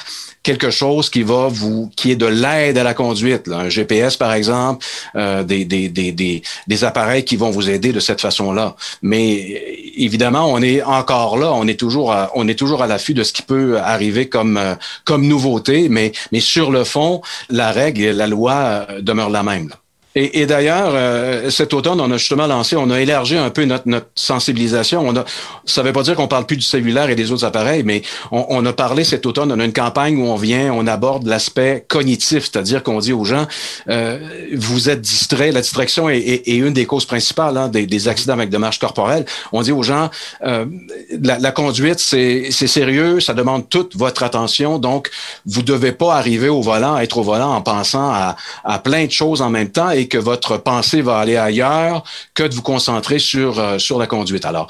quelque 0.49 0.71
chose 0.71 1.11
qui 1.11 1.23
va 1.23 1.49
vous, 1.49 1.90
qui 1.94 2.11
est 2.11 2.16
de 2.16 2.25
l'aide 2.25 2.79
à 2.79 2.83
la 2.83 2.94
conduite, 2.94 3.47
là, 3.49 3.59
un 3.59 3.68
GPS 3.68 4.16
par 4.16 4.33
exemple, 4.33 4.85
euh, 5.14 5.42
des, 5.44 5.66
des, 5.66 5.90
des, 5.90 6.11
des, 6.12 6.42
des 6.66 6.85
appareils 6.85 7.25
qui 7.25 7.37
vont 7.37 7.51
vous 7.51 7.68
aider 7.68 7.92
de 7.92 8.01
cette 8.01 8.23
façon-là. 8.23 8.75
Mais 9.03 9.93
évidemment, 9.97 10.51
on 10.51 10.61
est 10.63 10.83
encore 10.83 11.39
là, 11.39 11.53
on 11.53 11.67
est 11.67 11.79
toujours, 11.79 12.13
à, 12.13 12.31
on 12.35 12.49
est 12.49 12.59
toujours 12.59 12.83
à 12.83 12.87
l'affût 12.87 13.15
de 13.15 13.23
ce 13.23 13.33
qui 13.33 13.43
peut 13.43 13.79
arriver 13.79 14.29
comme 14.29 14.57
euh, 14.57 14.75
comme 15.05 15.27
nouveauté, 15.27 15.89
mais 15.89 16.13
mais 16.33 16.41
sur 16.41 16.71
le 16.71 16.85
fond, 16.85 17.23
la 17.49 17.73
règle, 17.73 18.11
la 18.11 18.27
loi 18.27 18.53
euh, 18.55 19.01
demeure 19.01 19.31
la 19.31 19.43
même. 19.43 19.71
Et, 20.20 20.40
et 20.40 20.46
d'ailleurs, 20.46 20.90
euh, 20.94 21.48
cet 21.48 21.72
automne, 21.74 22.00
on 22.00 22.11
a 22.11 22.16
justement 22.16 22.48
lancé, 22.48 22.74
on 22.74 22.90
a 22.90 23.00
élargi 23.00 23.37
un 23.37 23.50
peu 23.50 23.64
notre, 23.64 23.87
notre 23.87 24.09
sensibilisation. 24.16 25.07
On 25.07 25.14
a, 25.14 25.24
ça 25.64 25.83
ne 25.83 25.87
veut 25.87 25.92
pas 25.92 26.02
dire 26.02 26.16
qu'on 26.16 26.26
parle 26.26 26.44
plus 26.44 26.57
du 26.57 26.64
cellulaire 26.64 27.09
et 27.09 27.14
des 27.14 27.31
autres 27.31 27.44
appareils, 27.44 27.85
mais 27.85 28.02
on, 28.33 28.44
on, 28.48 28.66
a 28.66 28.72
parlé 28.72 29.04
cet 29.04 29.26
automne, 29.26 29.52
on 29.52 29.61
a 29.61 29.64
une 29.64 29.72
campagne 29.72 30.20
où 30.20 30.26
on 30.26 30.35
vient, 30.35 30.72
on 30.72 30.88
aborde 30.88 31.24
l'aspect 31.24 31.85
cognitif, 31.87 32.50
c'est-à-dire 32.50 32.83
qu'on 32.83 32.98
dit 32.98 33.12
aux 33.12 33.24
gens, 33.24 33.46
euh, 33.88 34.18
vous 34.57 34.90
êtes 34.90 35.00
distrait. 35.00 35.52
La 35.52 35.61
distraction 35.61 36.09
est, 36.09 36.18
est, 36.18 36.48
est 36.48 36.57
une 36.57 36.72
des 36.72 36.85
causes 36.85 37.07
principales 37.07 37.57
hein, 37.57 37.68
des, 37.68 37.87
des, 37.87 38.09
accidents 38.09 38.33
avec 38.33 38.50
démarche 38.50 38.81
corporelle. 38.81 39.24
On 39.52 39.62
dit 39.62 39.70
aux 39.70 39.85
gens, 39.85 40.11
euh, 40.44 40.64
la, 41.22 41.38
la, 41.38 41.52
conduite, 41.52 42.00
c'est 42.00 42.50
sérieux, 42.50 43.20
ça 43.20 43.35
demande 43.35 43.68
toute 43.68 43.94
votre 43.94 44.24
attention, 44.24 44.81
donc 44.81 45.11
vous 45.46 45.62
devez 45.62 45.92
pas 45.92 46.16
arriver 46.16 46.48
au 46.48 46.61
volant, 46.61 46.98
être 46.98 47.18
au 47.18 47.22
volant 47.22 47.54
en 47.54 47.62
pensant 47.62 48.11
à, 48.11 48.35
à 48.64 48.81
plein 48.81 49.07
de 49.07 49.12
choses 49.12 49.42
en 49.42 49.50
même 49.50 49.68
temps 49.68 49.90
et 49.90 50.08
que 50.09 50.18
votre 50.18 50.57
pensée 50.57 51.03
va 51.03 51.18
aller 51.18 51.37
ailleurs 51.37 52.03
que 52.35 52.42
de 52.42 52.55
vous 52.55 52.62
concentrer 52.62 53.18
sur, 53.18 53.59
euh, 53.59 53.79
sur 53.79 53.99
la 53.99 54.07
conduite. 54.07 54.44
Alors, 54.44 54.68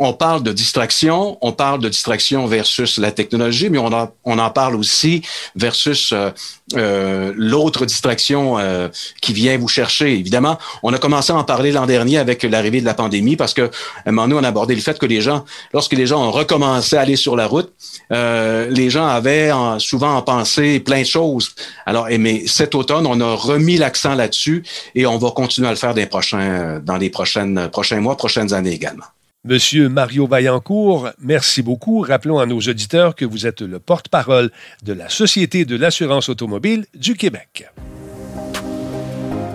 on 0.00 0.14
parle 0.14 0.42
de 0.42 0.52
distraction, 0.52 1.36
on 1.42 1.52
parle 1.52 1.80
de 1.80 1.88
distraction 1.90 2.46
versus 2.46 2.96
la 2.96 3.12
technologie, 3.12 3.68
mais 3.68 3.78
on, 3.78 3.92
en 3.92 4.50
parle 4.50 4.74
aussi 4.74 5.20
versus 5.54 6.12
euh, 6.12 6.30
euh, 6.74 7.34
l'autre 7.36 7.84
distraction 7.84 8.58
euh, 8.58 8.88
qui 9.20 9.34
vient 9.34 9.58
vous 9.58 9.68
chercher. 9.68 10.14
Évidemment, 10.14 10.58
on 10.82 10.94
a 10.94 10.98
commencé 10.98 11.34
à 11.34 11.36
en 11.36 11.44
parler 11.44 11.70
l'an 11.70 11.84
dernier 11.84 12.16
avec 12.16 12.42
l'arrivée 12.44 12.80
de 12.80 12.86
la 12.86 12.94
pandémie 12.94 13.36
parce 13.36 13.52
que 13.52 13.70
à 14.06 14.08
un 14.08 14.32
on 14.32 14.42
a 14.42 14.48
abordé 14.48 14.74
le 14.74 14.80
fait 14.80 14.98
que 14.98 15.04
les 15.04 15.20
gens, 15.20 15.44
lorsque 15.74 15.92
les 15.92 16.06
gens 16.06 16.26
ont 16.26 16.30
recommencé 16.30 16.96
à 16.96 17.02
aller 17.02 17.16
sur 17.16 17.36
la 17.36 17.46
route, 17.46 17.70
les 18.10 18.88
gens 18.88 19.06
avaient 19.06 19.50
souvent 19.78 20.16
en 20.16 20.22
pensée 20.22 20.80
plein 20.80 21.00
de 21.00 21.06
choses. 21.06 21.54
Alors, 21.84 22.06
mais 22.18 22.46
cet 22.46 22.74
automne, 22.74 23.06
on 23.06 23.20
a 23.20 23.34
remis 23.34 23.76
l'accent 23.76 24.14
là-dessus 24.14 24.64
et 24.94 25.04
on 25.04 25.18
va 25.18 25.30
continuer 25.32 25.68
à 25.68 25.72
le 25.72 25.76
faire 25.76 25.94
prochains, 26.08 26.80
dans 26.82 26.96
les 26.96 27.10
prochaines, 27.10 27.68
prochains 27.68 28.00
mois, 28.00 28.16
prochaines 28.16 28.54
années 28.54 28.72
également. 28.72 29.04
Monsieur 29.46 29.88
Mario 29.88 30.26
Vaillancourt, 30.26 31.08
merci 31.18 31.62
beaucoup. 31.62 32.00
Rappelons 32.00 32.38
à 32.38 32.44
nos 32.44 32.58
auditeurs 32.58 33.14
que 33.14 33.24
vous 33.24 33.46
êtes 33.46 33.62
le 33.62 33.78
porte-parole 33.78 34.50
de 34.82 34.92
la 34.92 35.08
Société 35.08 35.64
de 35.64 35.76
l'assurance 35.76 36.28
automobile 36.28 36.84
du 36.94 37.14
Québec. 37.14 37.66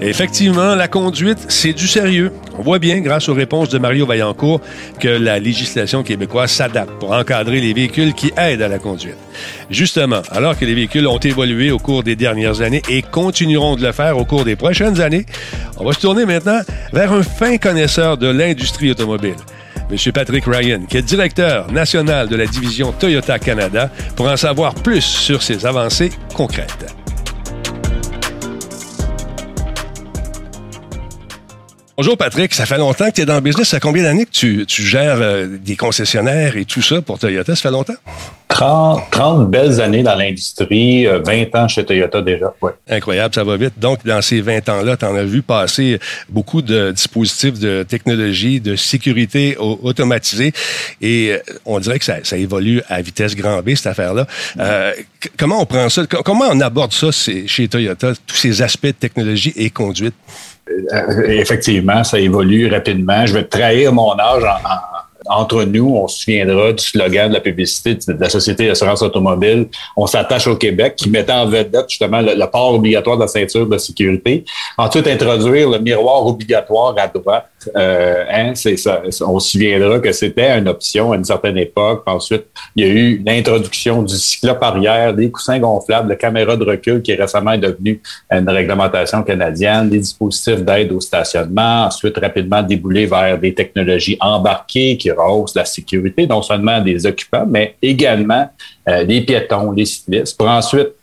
Effectivement, 0.02 0.74
la 0.74 0.88
conduite, 0.88 1.38
c'est 1.50 1.74
du 1.74 1.88
sérieux. 1.88 2.32
On 2.58 2.64
voit 2.64 2.80
bien, 2.80 3.00
grâce 3.00 3.30
aux 3.30 3.36
réponses 3.36 3.70
de 3.70 3.78
Mario 3.78 4.08
Vaillancourt, 4.08 4.60
que 5.00 5.08
la 5.08 5.38
législation 5.38 6.02
québécoise 6.02 6.50
s'adapte 6.50 7.00
pour 7.00 7.12
encadrer 7.12 7.62
les 7.62 7.74
véhicules 7.74 8.16
qui 8.16 8.34
aident 8.38 8.64
à 8.64 8.68
la 8.68 8.80
conduite. 8.80 9.18
Justement, 9.70 10.24
alors 10.32 10.58
que 10.58 10.66
les 10.66 10.74
véhicules 10.74 11.06
ont 11.06 11.20
évolué 11.20 11.70
au 11.70 11.78
cours 11.78 12.02
des 12.02 12.16
dernières 12.16 12.62
années 12.62 12.82
et 12.90 13.04
continueront 13.04 13.76
de 13.76 13.84
le 13.84 13.92
faire 13.92 14.18
au 14.18 14.26
cours 14.26 14.46
des 14.46 14.56
prochaines 14.56 15.00
années, 15.00 15.28
on 15.78 15.86
va 15.86 15.94
se 15.94 16.00
tourner 16.00 16.26
maintenant 16.26 16.62
vers 16.92 17.14
un 17.14 17.22
fin 17.22 17.58
connaisseur 17.58 18.18
de 18.18 18.28
l'industrie 18.28 18.90
automobile. 18.90 19.36
M. 19.92 20.12
Patrick 20.12 20.46
Ryan, 20.46 20.82
qui 20.90 20.98
est 20.98 21.02
directeur 21.02 21.72
national 21.72 22.28
de 22.28 22.36
la 22.36 22.48
division 22.48 22.92
Toyota 22.92 23.38
Canada, 23.40 23.90
pour 24.16 24.28
en 24.28 24.38
savoir 24.38 24.74
plus 24.74 25.02
sur 25.02 25.44
ses 25.44 25.66
avancées 25.66 26.12
concrètes. 26.34 26.94
Bonjour 31.98 32.18
Patrick, 32.18 32.54
ça 32.54 32.66
fait 32.66 32.78
longtemps 32.78 33.06
que 33.06 33.16
tu 33.16 33.22
es 33.22 33.26
dans 33.26 33.36
le 33.36 33.42
business. 33.42 33.70
Ça 33.70 33.78
fait 33.78 33.82
combien 33.82 34.04
d'années 34.04 34.26
que 34.26 34.32
tu, 34.32 34.66
gères 34.68 35.22
euh, 35.22 35.48
des 35.48 35.78
concessionnaires 35.78 36.58
et 36.58 36.66
tout 36.66 36.82
ça 36.82 37.02
pour 37.02 37.20
Toyota? 37.20 37.56
Ça 37.56 37.62
fait 37.62 37.72
longtemps? 37.72 37.94
30, 38.56 39.12
30 39.12 39.50
belles 39.50 39.82
années 39.82 40.02
dans 40.02 40.16
l'industrie, 40.16 41.06
20 41.06 41.28
euh, 41.28 41.46
ans 41.56 41.68
chez 41.68 41.84
Toyota 41.84 42.22
déjà. 42.22 42.54
Ouais. 42.62 42.72
Incroyable, 42.90 43.36
ça 43.36 43.44
va 43.44 43.58
vite. 43.58 43.74
Donc, 43.78 44.06
dans 44.06 44.22
ces 44.22 44.40
20 44.40 44.70
ans-là, 44.70 44.96
tu 44.96 45.04
en 45.04 45.14
as 45.14 45.26
vu 45.26 45.42
passer 45.42 46.00
beaucoup 46.30 46.62
de 46.62 46.92
dispositifs 46.92 47.60
de 47.60 47.84
technologie, 47.84 48.62
de 48.62 48.78
sécurité 48.78 49.58
automatisée 49.60 50.54
et 51.02 51.34
euh, 51.34 51.40
on 51.66 51.80
dirait 51.80 52.00
que 52.00 52.06
ça, 52.06 52.16
ça, 52.24 52.38
évolue 52.38 52.82
à 52.88 53.02
vitesse 53.02 53.36
grand 53.36 53.62
B, 53.62 53.76
cette 53.76 53.88
affaire-là. 53.88 54.26
Euh, 54.58 54.94
comment 55.38 55.62
on 55.62 55.66
prend 55.66 55.90
ça? 55.90 56.04
Comment 56.08 56.46
on 56.50 56.62
aborde 56.62 56.94
ça 56.94 57.12
chez 57.12 57.68
Toyota, 57.68 58.14
tous 58.26 58.38
ces 58.38 58.62
aspects 58.62 58.88
de 58.88 58.92
technologie 58.92 59.52
et 59.58 59.70
conduite? 59.70 60.16
Effectivement, 61.28 62.06
ça 62.06 62.20
évolue 62.20 62.68
rapidement. 62.72 63.26
Je 63.26 63.34
vais 63.34 63.44
trahir 63.44 63.92
mon 63.92 64.18
âge 64.18 64.44
en, 64.44 64.95
entre 65.28 65.64
nous, 65.64 65.96
on 65.96 66.08
se 66.08 66.24
souviendra 66.24 66.74
du 66.74 66.84
slogan 66.84 67.30
de 67.30 67.34
la 67.34 67.42
publicité 67.42 67.96
de 67.96 68.20
la 68.20 68.30
Société 68.30 68.68
d'assurance 68.68 69.02
automobile. 69.02 69.68
On 69.98 70.08
s'attache 70.08 70.48
au 70.48 70.56
Québec, 70.56 70.96
qui 70.96 71.10
mettait 71.10 71.34
en 71.34 71.48
vedette 71.48 71.90
justement 71.90 72.22
le, 72.22 72.46
port 72.46 72.74
obligatoire 72.76 73.18
de 73.18 73.22
la 73.22 73.28
ceinture 73.28 73.68
de 73.68 73.78
sécurité. 73.78 74.46
Ensuite, 74.78 75.08
introduire 75.08 75.70
le 75.70 75.80
miroir 75.80 76.26
obligatoire 76.26 76.96
à 76.98 77.08
droite. 77.08 77.50
Euh, 77.76 78.26
hein. 78.30 78.54
On 79.22 79.40
se 79.40 79.52
souviendra 79.52 80.00
que 80.00 80.12
c'était 80.12 80.58
une 80.58 80.68
option 80.68 81.12
à 81.12 81.18
une 81.18 81.24
certaine 81.24 81.58
époque. 81.58 82.04
Ensuite, 82.06 82.46
il 82.76 82.86
y 82.86 82.90
a 82.90 82.94
eu 82.94 83.24
l'introduction 83.26 84.02
du 84.02 84.16
cyclope 84.16 84.62
arrière, 84.64 85.14
des 85.14 85.30
coussins 85.30 85.60
gonflables, 85.60 86.10
de 86.10 86.16
caméras 86.16 86.58
de 86.58 86.66
recul 86.66 87.02
qui 87.02 87.12
est 87.12 87.16
récemment 87.16 87.58
devenu 87.58 88.02
une 88.32 88.50
réglementation 88.50 89.24
canadienne, 89.24 89.90
des 89.90 90.00
dispositifs 90.00 90.64
d'aide 90.64 90.92
au 90.92 91.00
stationnement. 91.00 91.86
Ensuite, 91.86 92.18
rapidement 92.18 92.62
déboulé 92.62 93.06
vers 93.06 93.38
des 93.38 93.54
technologies 93.54 94.18
embarquées 94.20 94.98
qui 94.98 95.12
rehaussent 95.12 95.56
la 95.56 95.66
sécurité, 95.66 96.28
non 96.28 96.42
seulement 96.42 96.82
des 96.82 97.06
occupants, 97.06 97.46
mais 97.48 97.76
également 97.82 98.50
euh, 98.90 99.04
des 99.04 99.22
piétons, 99.22 99.74
des 99.74 99.86
cyclistes, 99.86 100.38
pour 100.38 100.48
ensuite 100.48 100.95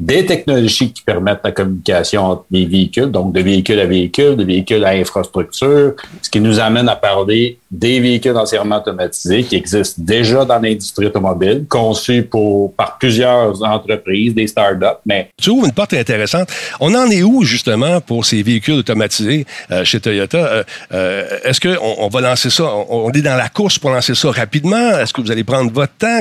des 0.00 0.24
technologies 0.24 0.90
qui 0.90 1.02
permettent 1.02 1.42
la 1.44 1.52
communication 1.52 2.24
entre 2.24 2.44
les 2.50 2.64
véhicules, 2.64 3.10
donc 3.10 3.34
de 3.34 3.40
véhicule 3.42 3.78
à 3.80 3.84
véhicule, 3.84 4.34
de 4.34 4.44
véhicule 4.44 4.82
à 4.82 4.92
infrastructure, 4.92 5.92
ce 6.22 6.30
qui 6.30 6.40
nous 6.40 6.58
amène 6.58 6.88
à 6.88 6.96
parler 6.96 7.58
des 7.70 8.00
véhicules 8.00 8.34
entièrement 8.34 8.78
automatisés 8.78 9.44
qui 9.44 9.56
existent 9.56 10.00
déjà 10.02 10.46
dans 10.46 10.58
l'industrie 10.58 11.06
automobile, 11.06 11.66
conçus 11.68 12.22
pour, 12.22 12.72
par 12.74 12.96
plusieurs 12.96 13.62
entreprises, 13.62 14.34
des 14.34 14.46
startups. 14.46 14.86
Mais 15.04 15.28
tu 15.36 15.50
ouvres 15.50 15.66
une 15.66 15.72
porte 15.72 15.92
intéressante. 15.92 16.48
On 16.80 16.94
en 16.94 17.10
est 17.10 17.22
où 17.22 17.42
justement 17.42 18.00
pour 18.00 18.24
ces 18.24 18.42
véhicules 18.42 18.78
automatisés 18.78 19.44
euh, 19.70 19.84
chez 19.84 20.00
Toyota? 20.00 20.38
Euh, 20.38 20.64
euh, 20.92 21.38
Est-ce 21.44 21.60
qu'on 21.60 21.76
on 21.98 22.08
va 22.08 22.22
lancer 22.22 22.48
ça? 22.48 22.64
On, 22.88 23.12
est 23.12 23.20
dans 23.20 23.36
la 23.36 23.50
course 23.50 23.78
pour 23.78 23.90
lancer 23.90 24.14
ça 24.14 24.30
rapidement? 24.30 24.98
Est-ce 24.98 25.12
que 25.12 25.20
vous 25.20 25.30
allez 25.30 25.44
prendre 25.44 25.70
votre 25.70 25.92
temps? 25.92 26.20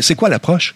C'est 0.00 0.16
quoi 0.16 0.28
l'approche? 0.28 0.74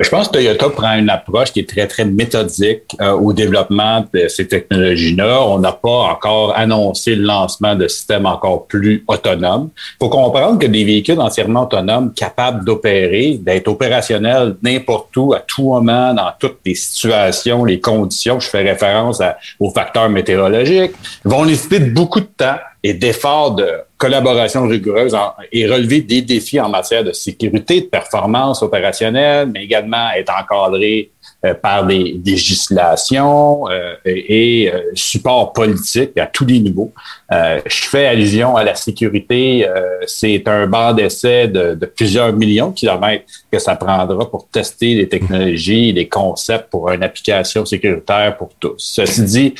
Je 0.00 0.08
pense 0.10 0.28
que 0.28 0.34
Toyota 0.34 0.68
prend 0.70 0.94
une 0.94 1.10
approche 1.10 1.52
qui 1.52 1.60
est 1.60 1.68
très, 1.68 1.88
très 1.88 2.04
méthodique 2.04 2.96
euh, 3.00 3.12
au 3.12 3.32
développement 3.32 4.04
de 4.14 4.28
ces 4.28 4.46
technologies-là. 4.46 5.42
On 5.42 5.58
n'a 5.58 5.72
pas 5.72 5.88
encore 5.88 6.56
annoncé 6.56 7.16
le 7.16 7.24
lancement 7.24 7.74
de 7.74 7.88
systèmes 7.88 8.24
encore 8.24 8.66
plus 8.66 9.04
autonomes. 9.08 9.70
Il 9.76 10.04
faut 10.04 10.08
comprendre 10.08 10.60
que 10.60 10.66
des 10.66 10.84
véhicules 10.84 11.18
entièrement 11.18 11.64
autonomes 11.64 12.12
capables 12.14 12.64
d'opérer, 12.64 13.40
d'être 13.42 13.66
opérationnels 13.66 14.56
n'importe 14.62 15.16
où, 15.16 15.34
à 15.34 15.40
tout 15.40 15.64
moment, 15.64 16.14
dans 16.14 16.30
toutes 16.38 16.58
les 16.64 16.76
situations, 16.76 17.64
les 17.64 17.80
conditions, 17.80 18.38
je 18.38 18.48
fais 18.48 18.62
référence 18.62 19.20
aux 19.58 19.70
facteurs 19.70 20.08
météorologiques, 20.08 20.92
vont 21.24 21.44
nécessiter 21.44 21.80
beaucoup 21.80 22.20
de 22.20 22.28
temps 22.36 22.58
et 22.84 22.94
d'efforts 22.94 23.56
de 23.56 23.68
collaboration 23.98 24.66
rigoureuse 24.66 25.16
et 25.52 25.66
relever 25.66 26.00
des 26.00 26.22
défis 26.22 26.60
en 26.60 26.68
matière 26.68 27.02
de 27.02 27.12
sécurité, 27.12 27.80
de 27.82 27.86
performance 27.86 28.62
opérationnelle, 28.62 29.50
mais 29.52 29.64
également 29.64 30.10
être 30.16 30.32
encadré 30.32 31.10
euh, 31.44 31.54
par 31.54 31.84
des 31.84 32.20
législations 32.24 33.68
euh, 33.68 33.94
et, 34.04 34.72
euh, 34.72 34.80
support 34.94 35.52
politique 35.52 36.16
à 36.16 36.26
tous 36.26 36.44
les 36.44 36.60
niveaux. 36.60 36.92
je 37.30 37.88
fais 37.88 38.06
allusion 38.06 38.56
à 38.56 38.64
la 38.64 38.74
sécurité. 38.74 39.66
c'est 40.06 40.46
un 40.48 40.66
banc 40.66 40.94
d'essai 40.94 41.48
de, 41.48 41.74
de, 41.74 41.86
plusieurs 41.86 42.32
millions 42.32 42.70
de 42.70 42.74
kilomètres 42.74 43.24
que 43.52 43.58
ça 43.58 43.76
prendra 43.76 44.28
pour 44.30 44.48
tester 44.48 44.94
les 44.94 45.08
technologies, 45.08 45.92
les 45.92 46.08
concepts 46.08 46.70
pour 46.70 46.90
une 46.90 47.02
application 47.02 47.64
sécuritaire 47.64 48.36
pour 48.36 48.50
tous. 48.58 48.76
Ceci 48.78 49.22
dit, 49.22 49.54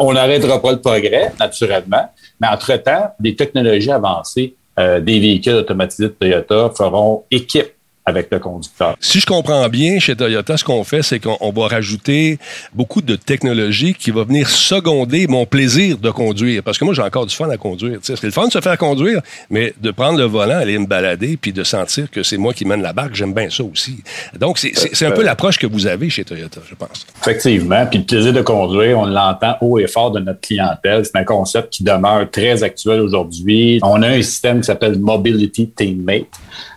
on 0.00 0.12
n'arrêtera 0.12 0.60
pas 0.60 0.72
le 0.72 0.80
progrès, 0.80 1.32
naturellement, 1.40 2.08
mais 2.40 2.48
entre-temps, 2.48 3.14
des 3.20 3.34
technologies 3.34 3.90
avancées 3.90 4.54
euh, 4.78 5.00
des 5.00 5.18
véhicules 5.18 5.54
automatisés 5.54 6.08
de 6.08 6.08
Toyota 6.08 6.70
feront 6.76 7.24
équipe 7.30 7.72
avec 8.08 8.28
le 8.30 8.38
conducteur. 8.38 8.96
Si 9.00 9.18
je 9.18 9.26
comprends 9.26 9.68
bien, 9.68 9.98
chez 9.98 10.14
Toyota, 10.14 10.56
ce 10.56 10.62
qu'on 10.62 10.84
fait, 10.84 11.02
c'est 11.02 11.18
qu'on 11.18 11.50
va 11.50 11.66
rajouter 11.66 12.38
beaucoup 12.72 13.02
de 13.02 13.16
technologie 13.16 13.94
qui 13.94 14.12
va 14.12 14.22
venir 14.22 14.48
seconder 14.48 15.26
mon 15.26 15.44
plaisir 15.44 15.98
de 15.98 16.10
conduire. 16.10 16.62
Parce 16.62 16.78
que 16.78 16.84
moi, 16.84 16.94
j'ai 16.94 17.02
encore 17.02 17.26
du 17.26 17.34
fun 17.34 17.50
à 17.50 17.56
conduire. 17.56 17.98
C'est 18.02 18.22
le 18.22 18.30
fun 18.30 18.46
de 18.46 18.52
se 18.52 18.60
faire 18.60 18.78
conduire, 18.78 19.22
mais 19.50 19.74
de 19.80 19.90
prendre 19.90 20.18
le 20.18 20.24
volant, 20.24 20.56
aller 20.56 20.78
me 20.78 20.86
balader, 20.86 21.36
puis 21.36 21.52
de 21.52 21.64
sentir 21.64 22.08
que 22.08 22.22
c'est 22.22 22.36
moi 22.36 22.54
qui 22.54 22.64
mène 22.64 22.80
la 22.80 22.92
barque, 22.92 23.16
j'aime 23.16 23.34
bien 23.34 23.50
ça 23.50 23.64
aussi. 23.64 24.04
Donc, 24.38 24.58
c'est 24.58 25.06
un 25.06 25.10
peu 25.10 25.24
l'approche 25.24 25.58
que 25.58 25.66
vous 25.66 25.88
avez 25.88 26.08
chez 26.08 26.24
Toyota, 26.24 26.60
je 26.68 26.76
pense. 26.76 27.06
Effectivement. 27.22 27.86
Puis 27.86 27.98
le 27.98 28.04
plaisir 28.04 28.32
de 28.32 28.42
conduire, 28.42 29.00
on 29.00 29.06
l'entend 29.06 29.56
haut 29.60 29.80
et 29.80 29.88
fort 29.88 30.12
de 30.12 30.20
notre 30.20 30.40
clientèle. 30.40 31.04
C'est 31.04 31.16
un 31.16 31.24
concept 31.24 31.72
qui 31.72 31.82
demeure 31.82 32.30
très 32.30 32.62
actuel 32.62 33.00
aujourd'hui. 33.00 33.80
On 33.82 34.00
a 34.02 34.10
un 34.10 34.22
système 34.22 34.60
qui 34.60 34.66
s'appelle 34.66 34.96
Mobility 34.96 35.70
Teammate 35.70 36.26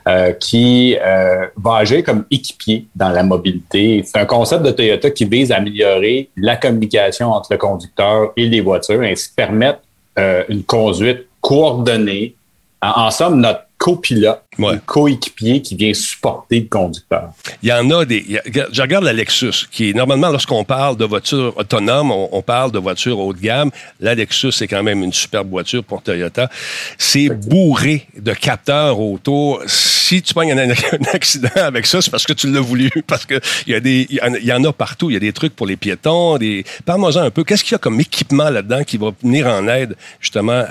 euh, 0.10 0.32
qui 0.32 0.98
euh, 1.00 1.45
va 1.56 1.76
agir 1.76 2.04
comme 2.04 2.26
équipier 2.32 2.88
dans 2.95 3.10
la 3.10 3.22
mobilité. 3.22 4.02
C'est 4.04 4.17
un 4.17 4.26
concept 4.26 4.63
de 4.63 4.72
Toyota 4.72 5.12
qui 5.12 5.26
vise 5.26 5.52
à 5.52 5.58
améliorer 5.58 6.30
la 6.36 6.56
communication 6.56 7.32
entre 7.32 7.54
le 7.54 7.60
conducteur 7.60 8.32
et 8.36 8.48
les 8.48 8.60
voitures, 8.60 9.02
ainsi 9.02 9.30
permettre 9.36 9.82
euh, 10.17 10.43
une 10.50 10.63
conduite 10.63 11.28
coordonnée. 11.41 12.34
en 12.82 13.12
somme, 13.12 13.39
notre 13.39 13.65
copilote, 13.78 14.41
ouais. 14.60 14.80
coéquipier 14.86 15.62
qui 15.62 15.76
vient 15.76 15.93
supporter 15.93 16.62
le 16.62 16.67
conducteur. 16.67 17.32
Il 17.63 17.69
y 17.69 17.74
en 17.74 17.89
a 17.91 18.06
des. 18.06 18.41
je 18.72 18.82
regarde 18.82 19.04
la 19.04 19.13
Lexus, 19.13 19.67
qui 19.72 19.89
est 19.89 19.93
normalement, 19.93 20.30
lorsqu'on 20.30 20.63
parle 20.63 20.98
de 20.98 21.06
voiture 21.06 21.54
autonome, 21.58 22.12
on, 22.12 22.41
parle 22.41 22.72
de 22.72 22.80
voiture 22.80 23.19
haut 23.19 23.34
de 23.34 23.39
gamme. 23.39 23.72
La 24.00 24.15
Lexus, 24.15 24.52
c'est 24.54 24.67
quand 24.67 24.84
même 24.84 25.04
une 25.04 25.13
superbe 25.13 25.50
voiture 25.50 25.84
pour 25.84 26.02
Toyota. 26.02 26.50
C'est 26.98 27.30
bourré 27.30 28.08
de 28.17 28.34
capteurs 28.34 29.00
autour. 29.00 29.62
Si 29.67 30.22
tu 30.22 30.34
pognes 30.34 30.52
un, 30.60 30.69
accident 31.13 31.50
avec 31.56 31.86
ça, 31.86 32.02
c'est 32.02 32.12
parce 32.12 32.26
que 32.26 32.34
tu 32.34 32.52
l'as 32.52 32.62
voulu, 32.62 32.89
parce 33.08 33.26
que 33.26 33.39
il 33.67 33.74
y 33.74 33.76
a 33.76 33.80
des, 33.80 34.08
il 34.10 34.45
y 34.45 34.54
en 34.54 34.63
a 34.63 34.74
partout. 34.74 35.10
Il 35.10 35.13
y 35.13 35.17
a 35.17 35.19
des 35.19 35.34
trucs 35.34 35.56
pour 35.56 35.67
les 35.67 35.78
piétons. 35.78 36.38
Des... 36.38 36.65
Parle-moi 36.86 37.17
un 37.17 37.32
peu. 37.32 37.43
Qu'est-ce 37.43 37.63
qu'il 37.63 37.74
y 37.74 37.76
a 37.76 37.80
comme 37.80 38.00
équipement 38.00 38.50
là-dedans 38.50 38.84
qui 38.84 38.98
va 38.98 39.12
venir 39.22 39.48
en 39.48 39.67
aide 39.67 39.95
justement 40.19 40.63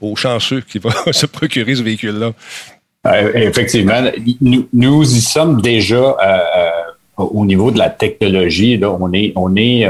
aux 0.00 0.16
chanceux 0.16 0.60
qui 0.60 0.78
vont 0.78 0.90
se 1.12 1.26
procurer 1.26 1.74
ce 1.74 1.82
véhicule-là? 1.82 2.32
Euh, 3.06 3.32
effectivement, 3.34 4.02
nous, 4.72 5.02
y 5.02 5.20
sommes 5.20 5.60
déjà 5.60 5.96
euh, 5.96 6.14
euh, 6.22 6.70
au 7.16 7.44
niveau 7.44 7.70
de 7.70 7.78
la 7.78 7.90
technologie. 7.90 8.76
Là, 8.76 8.90
on 8.98 9.12
est, 9.12 9.32
on 9.36 9.54
est, 9.56 9.88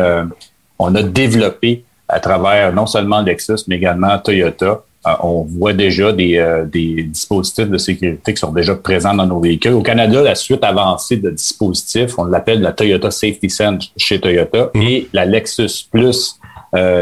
on 0.79 0.95
a 0.95 1.03
développé 1.03 1.85
à 2.09 2.21
travers 2.21 2.73
non 2.73 2.87
seulement 2.87 3.21
Lexus 3.21 3.65
mais 3.67 3.77
également 3.77 4.17
Toyota. 4.19 4.83
on 5.23 5.43
voit 5.43 5.73
déjà 5.73 6.13
des, 6.13 6.65
des, 6.71 7.03
dispositifs 7.05 7.69
de 7.69 7.79
sécurité 7.79 8.33
qui 8.33 8.39
sont 8.39 8.53
déjà 8.53 8.77
présents 8.77 9.15
dans 9.15 9.27
nos 9.27 9.41
véhicules. 9.41 9.73
Au 9.73 9.83
Canada, 9.83 10.23
la 10.23 10.37
suite 10.37 10.63
avancée 10.63 11.17
de 11.17 11.31
dispositifs, 11.31 12.17
on 12.19 12.25
l'appelle 12.25 12.61
la 12.61 12.73
Toyota 12.73 13.11
Safety 13.11 13.51
Sense 13.51 13.91
chez 13.97 14.21
Toyota 14.21 14.71
mm-hmm. 14.75 14.89
et 14.89 15.09
la 15.13 15.25
Lexus 15.25 15.89
Plus 15.91 16.39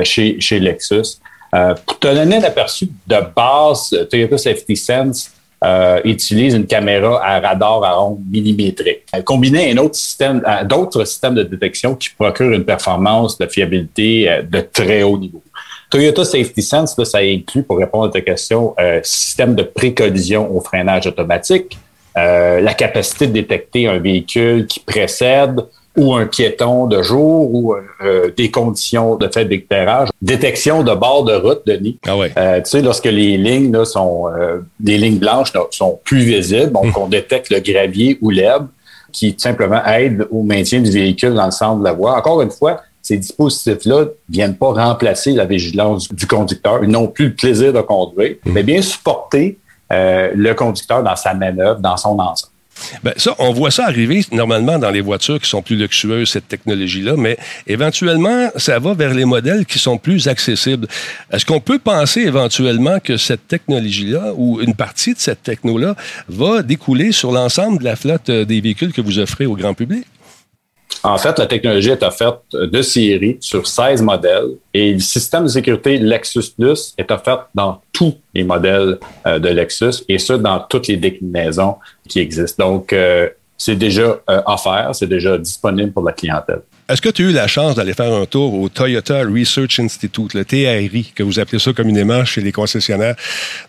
chez, 0.05 0.41
chez 0.41 0.59
Lexus. 0.59 1.19
pour 1.85 1.99
te 1.99 2.15
donner 2.15 2.37
un 2.37 2.45
aperçu 2.45 2.89
de 3.07 3.17
base, 3.37 3.95
Toyota 4.11 4.39
Safety 4.39 4.77
Sense 4.77 5.34
euh, 5.65 6.01
utilise 6.05 6.55
une 6.55 6.67
caméra 6.67 7.25
à 7.25 7.41
radar 7.41 7.83
à 7.85 8.05
ondes 8.05 8.21
millimétriques. 8.31 9.05
Euh, 9.15 9.23
combiné 9.23 9.71
à 9.71 9.73
un 9.73 9.79
autre 9.79 9.97
système, 9.97 10.43
d'autres 10.65 11.05
systèmes 11.07 11.35
de 11.35 11.43
détection 11.43 11.95
qui 11.95 12.11
procurent 12.11 12.53
une 12.53 12.65
performance 12.65 13.39
de 13.39 13.47
fiabilité 13.47 14.29
euh, 14.29 14.43
de 14.43 14.61
très 14.61 15.03
haut 15.03 15.17
niveau. 15.17 15.43
Toyota 15.91 16.25
Safety 16.25 16.61
Sense, 16.61 17.03
ça 17.05 17.19
inclut, 17.19 17.63
pour 17.63 17.79
répondre 17.79 18.07
à 18.07 18.11
ta 18.11 18.21
question, 18.21 18.75
euh, 18.79 19.01
système 19.05 19.55
de 19.55 19.63
précollision 19.63 20.55
au 20.55 20.61
freinage 20.61 21.07
automatique, 21.07 21.79
la 22.17 22.75
capacité 22.75 23.27
de 23.27 23.33
détecter 23.33 23.89
un 23.89 23.99
véhicule 23.99 24.67
qui 24.67 24.79
précède, 24.79 25.61
ou 25.97 26.15
un 26.15 26.27
piéton 26.27 26.87
de 26.87 27.03
jour 27.03 27.55
ou 27.55 27.75
euh, 27.75 28.31
des 28.37 28.51
conditions 28.51 29.17
de 29.17 29.29
fait 29.29 29.45
d'éclairage. 29.45 30.09
Détection 30.21 30.83
de 30.83 30.95
bord 30.95 31.25
de 31.25 31.35
route, 31.35 31.63
Denis. 31.67 31.99
Ah 32.07 32.17
ouais. 32.17 32.33
Euh, 32.37 32.61
tu 32.61 32.71
sais, 32.71 32.83
lorsque 32.83 33.05
les 33.05 33.37
lignes 33.37 33.73
là, 33.73 33.85
sont 33.85 34.29
euh, 34.29 34.59
des 34.81 34.99
lignes 34.99 35.19
blanches 35.19 35.53
sont 35.71 36.01
plus 36.05 36.25
visibles, 36.25 36.73
donc 36.73 36.87
hum. 36.87 37.03
on 37.05 37.07
détecte 37.09 37.51
le 37.51 37.61
gravier 37.61 38.19
ou 38.21 38.31
l'herbe 38.31 38.69
qui 39.13 39.35
simplement 39.39 39.85
aide 39.87 40.27
au 40.33 40.43
maintien 40.43 40.81
du 40.81 40.91
véhicule 40.91 41.35
dans 41.35 41.45
le 41.45 41.53
centre 41.53 41.79
de 41.79 41.85
la 41.85 41.93
voie. 41.93 42.17
Encore 42.17 42.43
une 42.43 42.51
fois, 42.51 42.83
ces 43.01 43.17
dispositifs-là 43.17 44.07
viennent 44.29 44.57
pas 44.57 44.73
remplacer 44.73 45.33
la 45.33 45.45
vigilance 45.45 46.13
du 46.13 46.27
conducteur. 46.27 46.83
Ils 46.83 46.91
n'ont 46.91 47.07
plus 47.07 47.27
le 47.27 47.35
plaisir 47.35 47.73
de 47.73 47.81
conduire, 47.81 48.35
hum. 48.45 48.53
mais 48.53 48.65
bien 48.65 48.83
supporter 48.83 49.59
le 49.91 50.53
conducteur 50.55 51.05
dans 51.05 51.15
sa 51.15 51.35
manœuvre, 51.35 51.79
dans 51.79 51.97
son 51.97 52.19
ensemble. 52.19 52.54
Ben 53.03 53.13
ça, 53.17 53.35
on 53.39 53.53
voit 53.53 53.71
ça 53.71 53.87
arriver 53.87 54.25
normalement 54.33 54.79
dans 54.79 54.91
les 54.91 55.01
voitures 55.01 55.41
qui 55.41 55.49
sont 55.49 55.63
plus 55.63 55.77
luxueuses, 55.77 56.31
cette 56.31 56.49
technologie-là, 56.49 57.15
mais 57.17 57.37
éventuellement, 57.67 58.51
ça 58.57 58.79
va 58.79 58.95
vers 58.95 59.15
les 59.15 59.25
modèles 59.25 59.67
qui 59.67 59.79
sont 59.79 59.99
plus 59.99 60.29
accessibles. 60.29 60.87
Est-ce 61.31 61.47
qu'on 61.47 61.61
peut 61.61 61.79
penser 61.79 62.21
éventuellement 62.21 62.99
que 63.01 63.17
cette 63.17 63.47
technologie-là 63.49 64.33
ou 64.37 64.61
une 64.61 64.75
partie 64.75 65.15
de 65.15 65.19
cette 65.19 65.43
techno-là 65.43 65.95
va 66.29 66.63
découler 66.63 67.13
sur 67.13 67.33
l'ensemble 67.33 67.79
de 67.79 67.85
la 67.85 67.97
flotte 67.97 68.29
euh, 68.29 68.45
des 68.45 68.61
véhicules 68.61 68.93
que 68.93 69.01
vous 69.01 69.19
offrez 69.19 69.47
au 69.47 69.55
grand 69.55 69.75
public? 69.75 70.05
En 71.03 71.19
fait, 71.19 71.39
la 71.39 71.47
technologie 71.47 71.91
est 71.91 72.03
offerte 72.03 72.45
de 72.53 72.83
série 72.83 73.37
sur 73.41 73.67
16 73.67 74.01
modèles 74.03 74.57
et 74.73 74.95
le 74.95 75.01
système 75.01 75.43
de 75.43 75.49
sécurité 75.49 75.99
Lexus 75.99 76.53
Plus 76.59 76.95
est 76.97 77.11
offert 77.11 77.49
dans 77.55 77.81
tous 77.95 78.19
les 78.35 78.45
modèles 78.45 78.99
euh, 79.27 79.39
de 79.39 79.49
Lexus 79.49 80.05
et 80.09 80.19
ce, 80.19 80.35
dans 80.35 80.61
toutes 80.61 80.89
les 80.89 80.99
déclinaisons 80.99 81.77
qui 82.07 82.19
existent. 82.19 82.69
Donc, 82.69 82.93
euh, 82.93 83.31
c'est 83.57 83.77
déjà 83.77 84.21
euh, 84.29 84.43
offert, 84.45 84.91
c'est 84.93 85.07
déjà 85.07 85.39
disponible 85.39 85.93
pour 85.93 86.05
la 86.05 86.13
clientèle. 86.13 86.61
Est-ce 86.87 87.01
que 87.01 87.09
tu 87.09 87.25
as 87.25 87.31
eu 87.31 87.33
la 87.33 87.47
chance 87.47 87.77
d'aller 87.77 87.95
faire 87.95 88.13
un 88.13 88.27
tour 88.27 88.53
au 88.53 88.69
Toyota 88.69 89.23
Research 89.23 89.81
Institute, 89.81 90.35
le 90.35 90.45
TRI, 90.45 91.13
que 91.15 91.23
vous 91.23 91.39
appelez 91.39 91.59
ça 91.59 91.73
communément 91.73 92.27
chez 92.27 92.43
les 92.43 92.53
concessionnaires? 92.53 93.15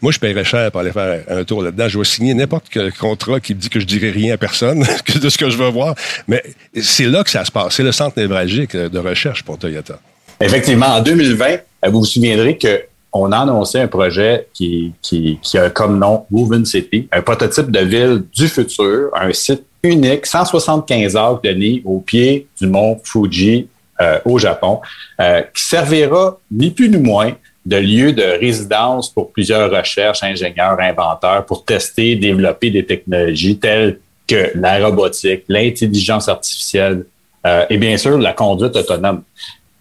Moi, 0.02 0.12
je 0.12 0.20
paierais 0.20 0.44
cher 0.44 0.70
pour 0.70 0.82
aller 0.82 0.92
faire 0.92 1.24
un 1.30 1.46
tour 1.46 1.64
là-dedans. 1.64 1.88
Je 1.88 1.98
vais 1.98 2.04
signer 2.04 2.34
n'importe 2.34 2.66
quel 2.70 2.92
contrat 2.92 3.40
qui 3.40 3.56
me 3.56 3.60
dit 3.60 3.70
que 3.70 3.80
je 3.80 3.86
dirai 3.86 4.10
rien 4.10 4.34
à 4.34 4.38
personne 4.38 4.86
de 5.22 5.30
ce 5.30 5.38
que 5.38 5.50
je 5.50 5.56
veux 5.56 5.70
voir. 5.70 5.96
Mais 6.28 6.44
c'est 6.82 7.06
là 7.06 7.24
que 7.24 7.30
ça 7.30 7.46
se 7.46 7.52
passe. 7.52 7.76
C'est 7.76 7.84
le 7.84 7.94
centre 7.94 8.20
névralgique 8.20 8.76
de 8.76 9.00
recherche 9.00 9.44
pour 9.44 9.58
Toyota. 9.58 9.98
Effectivement, 10.42 10.88
en 10.88 11.02
2020, 11.02 11.58
vous 11.88 12.00
vous 12.00 12.06
souviendrez 12.06 12.58
que 12.58 12.82
on 13.18 13.32
a 13.32 13.40
annoncé 13.40 13.80
un 13.80 13.88
projet 13.88 14.48
qui, 14.54 14.92
qui, 15.02 15.40
qui 15.42 15.58
a 15.58 15.70
comme 15.70 15.98
nom 15.98 16.26
Woven 16.30 16.66
City, 16.66 17.08
un 17.14 17.22
prototype 17.22 17.72
de 17.72 17.80
ville 17.80 18.24
du 18.36 18.50
futur, 18.50 19.10
un 19.16 19.32
site 19.32 19.64
unique, 19.84 20.26
175 20.26 21.16
acres 21.16 21.42
de 21.42 21.82
au 21.86 22.02
pied 22.02 22.48
du 22.60 22.68
mont 22.68 23.00
Fuji 23.04 23.70
euh, 24.02 24.20
au 24.26 24.38
Japon, 24.38 24.82
euh, 25.22 25.42
qui 25.54 25.64
servira 25.64 26.38
ni 26.52 26.72
plus 26.72 26.90
ni 26.90 26.98
moins 26.98 27.32
de 27.66 27.78
lieu 27.78 28.12
de 28.12 28.38
résidence 28.40 29.10
pour 29.10 29.32
plusieurs 29.32 29.72
recherches, 29.72 30.22
ingénieurs, 30.22 30.78
inventeurs, 30.78 31.46
pour 31.46 31.64
tester, 31.64 32.18
développer 32.18 32.70
des 32.70 32.86
technologies 32.86 33.58
telles 33.58 34.00
que 34.28 34.52
la 34.56 34.86
robotique, 34.86 35.46
l'intelligence 35.48 36.28
artificielle 36.28 37.06
euh, 37.48 37.66
et 37.70 37.78
bien 37.78 37.96
sûr 37.96 38.18
la 38.18 38.34
conduite 38.34 38.76
autonome. 38.76 39.24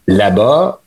Là-bas, 0.06 0.82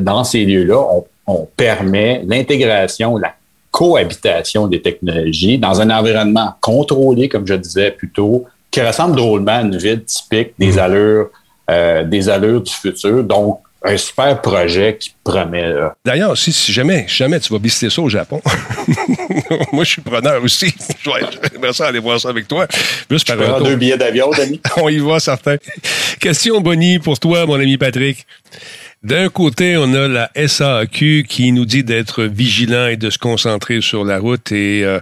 dans 0.00 0.24
ces 0.24 0.44
lieux-là, 0.44 0.76
on, 0.76 1.06
on 1.26 1.48
permet 1.56 2.22
l'intégration, 2.26 3.16
la 3.16 3.34
cohabitation 3.70 4.66
des 4.66 4.82
technologies 4.82 5.58
dans 5.58 5.80
un 5.80 5.90
environnement 5.90 6.54
contrôlé, 6.60 7.28
comme 7.28 7.46
je 7.46 7.54
disais 7.54 7.90
plus 7.90 8.10
tôt, 8.10 8.44
qui 8.70 8.80
ressemble 8.80 9.16
drôlement 9.16 9.52
à 9.52 9.62
une 9.62 9.76
ville 9.76 10.04
typique, 10.04 10.52
des 10.58 10.78
allures, 10.78 11.30
euh, 11.70 12.04
des 12.04 12.28
allures 12.28 12.60
du 12.60 12.72
futur. 12.72 13.24
Donc, 13.24 13.60
un 13.84 13.96
super 13.96 14.40
projet 14.40 14.96
qui 14.98 15.12
promet. 15.24 15.74
D'ailleurs, 16.04 16.36
si, 16.38 16.52
si, 16.52 16.72
jamais, 16.72 17.04
jamais 17.08 17.40
tu 17.40 17.52
vas 17.52 17.58
visiter 17.58 17.90
ça 17.90 18.00
au 18.00 18.08
Japon, 18.08 18.40
moi 19.72 19.84
je 19.84 19.90
suis 19.90 20.02
preneur 20.02 20.42
aussi. 20.42 20.72
J'aimerais 21.04 21.72
ça 21.72 21.88
aller 21.88 21.98
voir 21.98 22.20
ça 22.20 22.28
avec 22.28 22.46
toi. 22.46 22.66
Juste 23.10 23.26
par 23.34 23.56
un 23.56 23.60
deux 23.60 23.76
billets 23.76 23.96
d'avion, 23.96 24.30
Dani. 24.30 24.60
On 24.76 24.88
y 24.88 24.98
va, 24.98 25.18
certain. 25.18 25.56
Question, 26.20 26.60
Bonnie, 26.60 26.98
pour 26.98 27.18
toi, 27.18 27.44
mon 27.46 27.54
ami 27.54 27.76
Patrick. 27.76 28.24
D'un 29.02 29.28
côté, 29.28 29.76
on 29.76 29.94
a 29.94 30.06
la 30.06 30.30
SAQ 30.36 31.24
qui 31.28 31.50
nous 31.50 31.64
dit 31.64 31.82
d'être 31.82 32.22
vigilant 32.22 32.86
et 32.86 32.96
de 32.96 33.10
se 33.10 33.18
concentrer 33.18 33.80
sur 33.80 34.04
la 34.04 34.20
route 34.20 34.52
et 34.52 34.84
euh, 34.84 35.00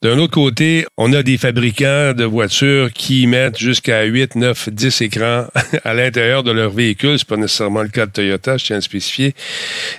d'un 0.00 0.18
autre 0.18 0.34
côté, 0.34 0.86
on 0.96 1.12
a 1.12 1.24
des 1.24 1.38
fabricants 1.38 2.14
de 2.14 2.24
voitures 2.24 2.92
qui 2.92 3.26
mettent 3.26 3.58
jusqu'à 3.58 4.04
8, 4.04 4.36
9, 4.36 4.68
10 4.70 5.00
écrans 5.02 5.46
à 5.84 5.94
l'intérieur 5.94 6.44
de 6.44 6.52
leur 6.52 6.70
véhicule. 6.70 7.18
C'est 7.18 7.26
pas 7.26 7.36
nécessairement 7.36 7.82
le 7.82 7.88
cas 7.88 8.06
de 8.06 8.12
Toyota, 8.12 8.56
je 8.56 8.66
tiens 8.66 8.76
à 8.76 8.80
spécifier. 8.80 9.34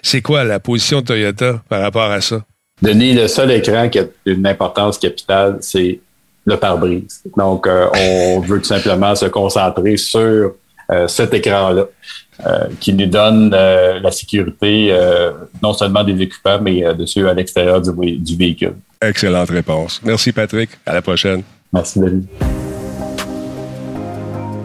C'est 0.02 0.22
quoi 0.22 0.46
la 0.46 0.62
position 0.62 1.02
de 1.02 1.06
Toyota 1.06 1.62
par 1.68 1.82
rapport 1.82 2.12
à 2.12 2.22
ça? 2.22 2.44
Denis, 2.82 3.14
le 3.14 3.28
seul 3.28 3.52
écran 3.52 3.90
qui 3.90 4.00
a 4.00 4.06
une 4.26 4.48
importance 4.48 4.98
capitale, 4.98 5.58
c'est 5.60 6.00
le 6.46 6.56
pare-brise. 6.56 7.22
Donc, 7.36 7.68
euh, 7.68 7.88
on 7.94 8.40
veut 8.40 8.60
tout 8.60 8.68
simplement 8.68 9.16
se 9.16 9.26
concentrer 9.26 9.98
sur 9.98 10.56
euh, 10.92 11.08
cet 11.08 11.34
écran-là. 11.34 11.88
Euh, 12.46 12.68
qui 12.80 12.94
nous 12.94 13.06
donne 13.06 13.50
la 13.50 14.12
sécurité 14.12 14.98
non 15.62 15.74
seulement 15.74 16.06
des 16.06 16.14
occupants, 16.24 16.60
mais 16.62 16.82
de 16.94 17.06
ceux 17.06 17.28
à 17.28 17.34
l'extérieur 17.34 17.82
du, 17.82 17.92
du 18.18 18.36
véhicule. 18.38 18.76
Excellente 19.02 19.50
réponse. 19.50 20.00
Merci, 20.06 20.32
Patrick. 20.32 20.70
À 20.86 20.94
la 20.94 21.02
prochaine. 21.02 21.44
Merci, 21.74 22.00
David. 22.00 22.26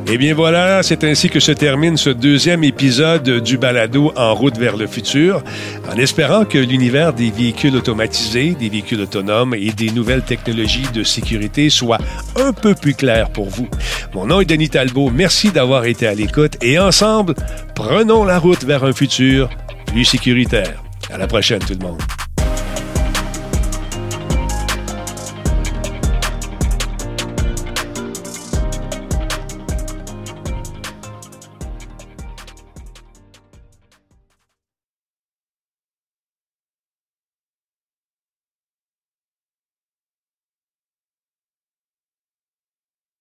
Eh 0.07 0.19
bien 0.19 0.35
voilà, 0.35 0.83
c'est 0.83 1.03
ainsi 1.03 1.31
que 1.31 1.41
se 1.41 1.51
termine 1.51 1.97
ce 1.97 2.11
deuxième 2.11 2.63
épisode 2.63 3.41
du 3.41 3.57
balado 3.57 4.13
En 4.17 4.35
route 4.35 4.59
vers 4.59 4.77
le 4.77 4.87
futur, 4.87 5.43
en 5.91 5.97
espérant 5.97 6.45
que 6.45 6.59
l'univers 6.59 7.15
des 7.15 7.31
véhicules 7.31 7.75
automatisés, 7.75 8.55
des 8.55 8.69
véhicules 8.69 9.01
autonomes 9.01 9.55
et 9.55 9.71
des 9.71 9.91
nouvelles 9.91 10.23
technologies 10.23 10.87
de 10.93 11.03
sécurité 11.03 11.71
soit 11.71 11.99
un 12.37 12.53
peu 12.53 12.75
plus 12.75 12.95
clair 12.95 13.31
pour 13.31 13.49
vous. 13.49 13.69
Mon 14.15 14.27
nom 14.27 14.41
est 14.41 14.45
Denis 14.45 14.69
Talbot, 14.69 15.11
merci 15.11 15.51
d'avoir 15.51 15.87
été 15.87 16.07
à 16.07 16.15
l'écoute 16.15 16.59
et 16.63 16.79
ensemble, 16.79 17.35
prenons 17.75 18.25
la 18.25 18.39
route 18.39 18.63
vers 18.65 18.85
un 18.85 18.93
futur 18.93 19.49
plus 19.87 20.05
sécuritaire. 20.05 20.83
À 21.11 21.17
la 21.17 21.27
prochaine 21.27 21.61
tout 21.61 21.75
le 21.79 21.85
monde. 21.87 22.01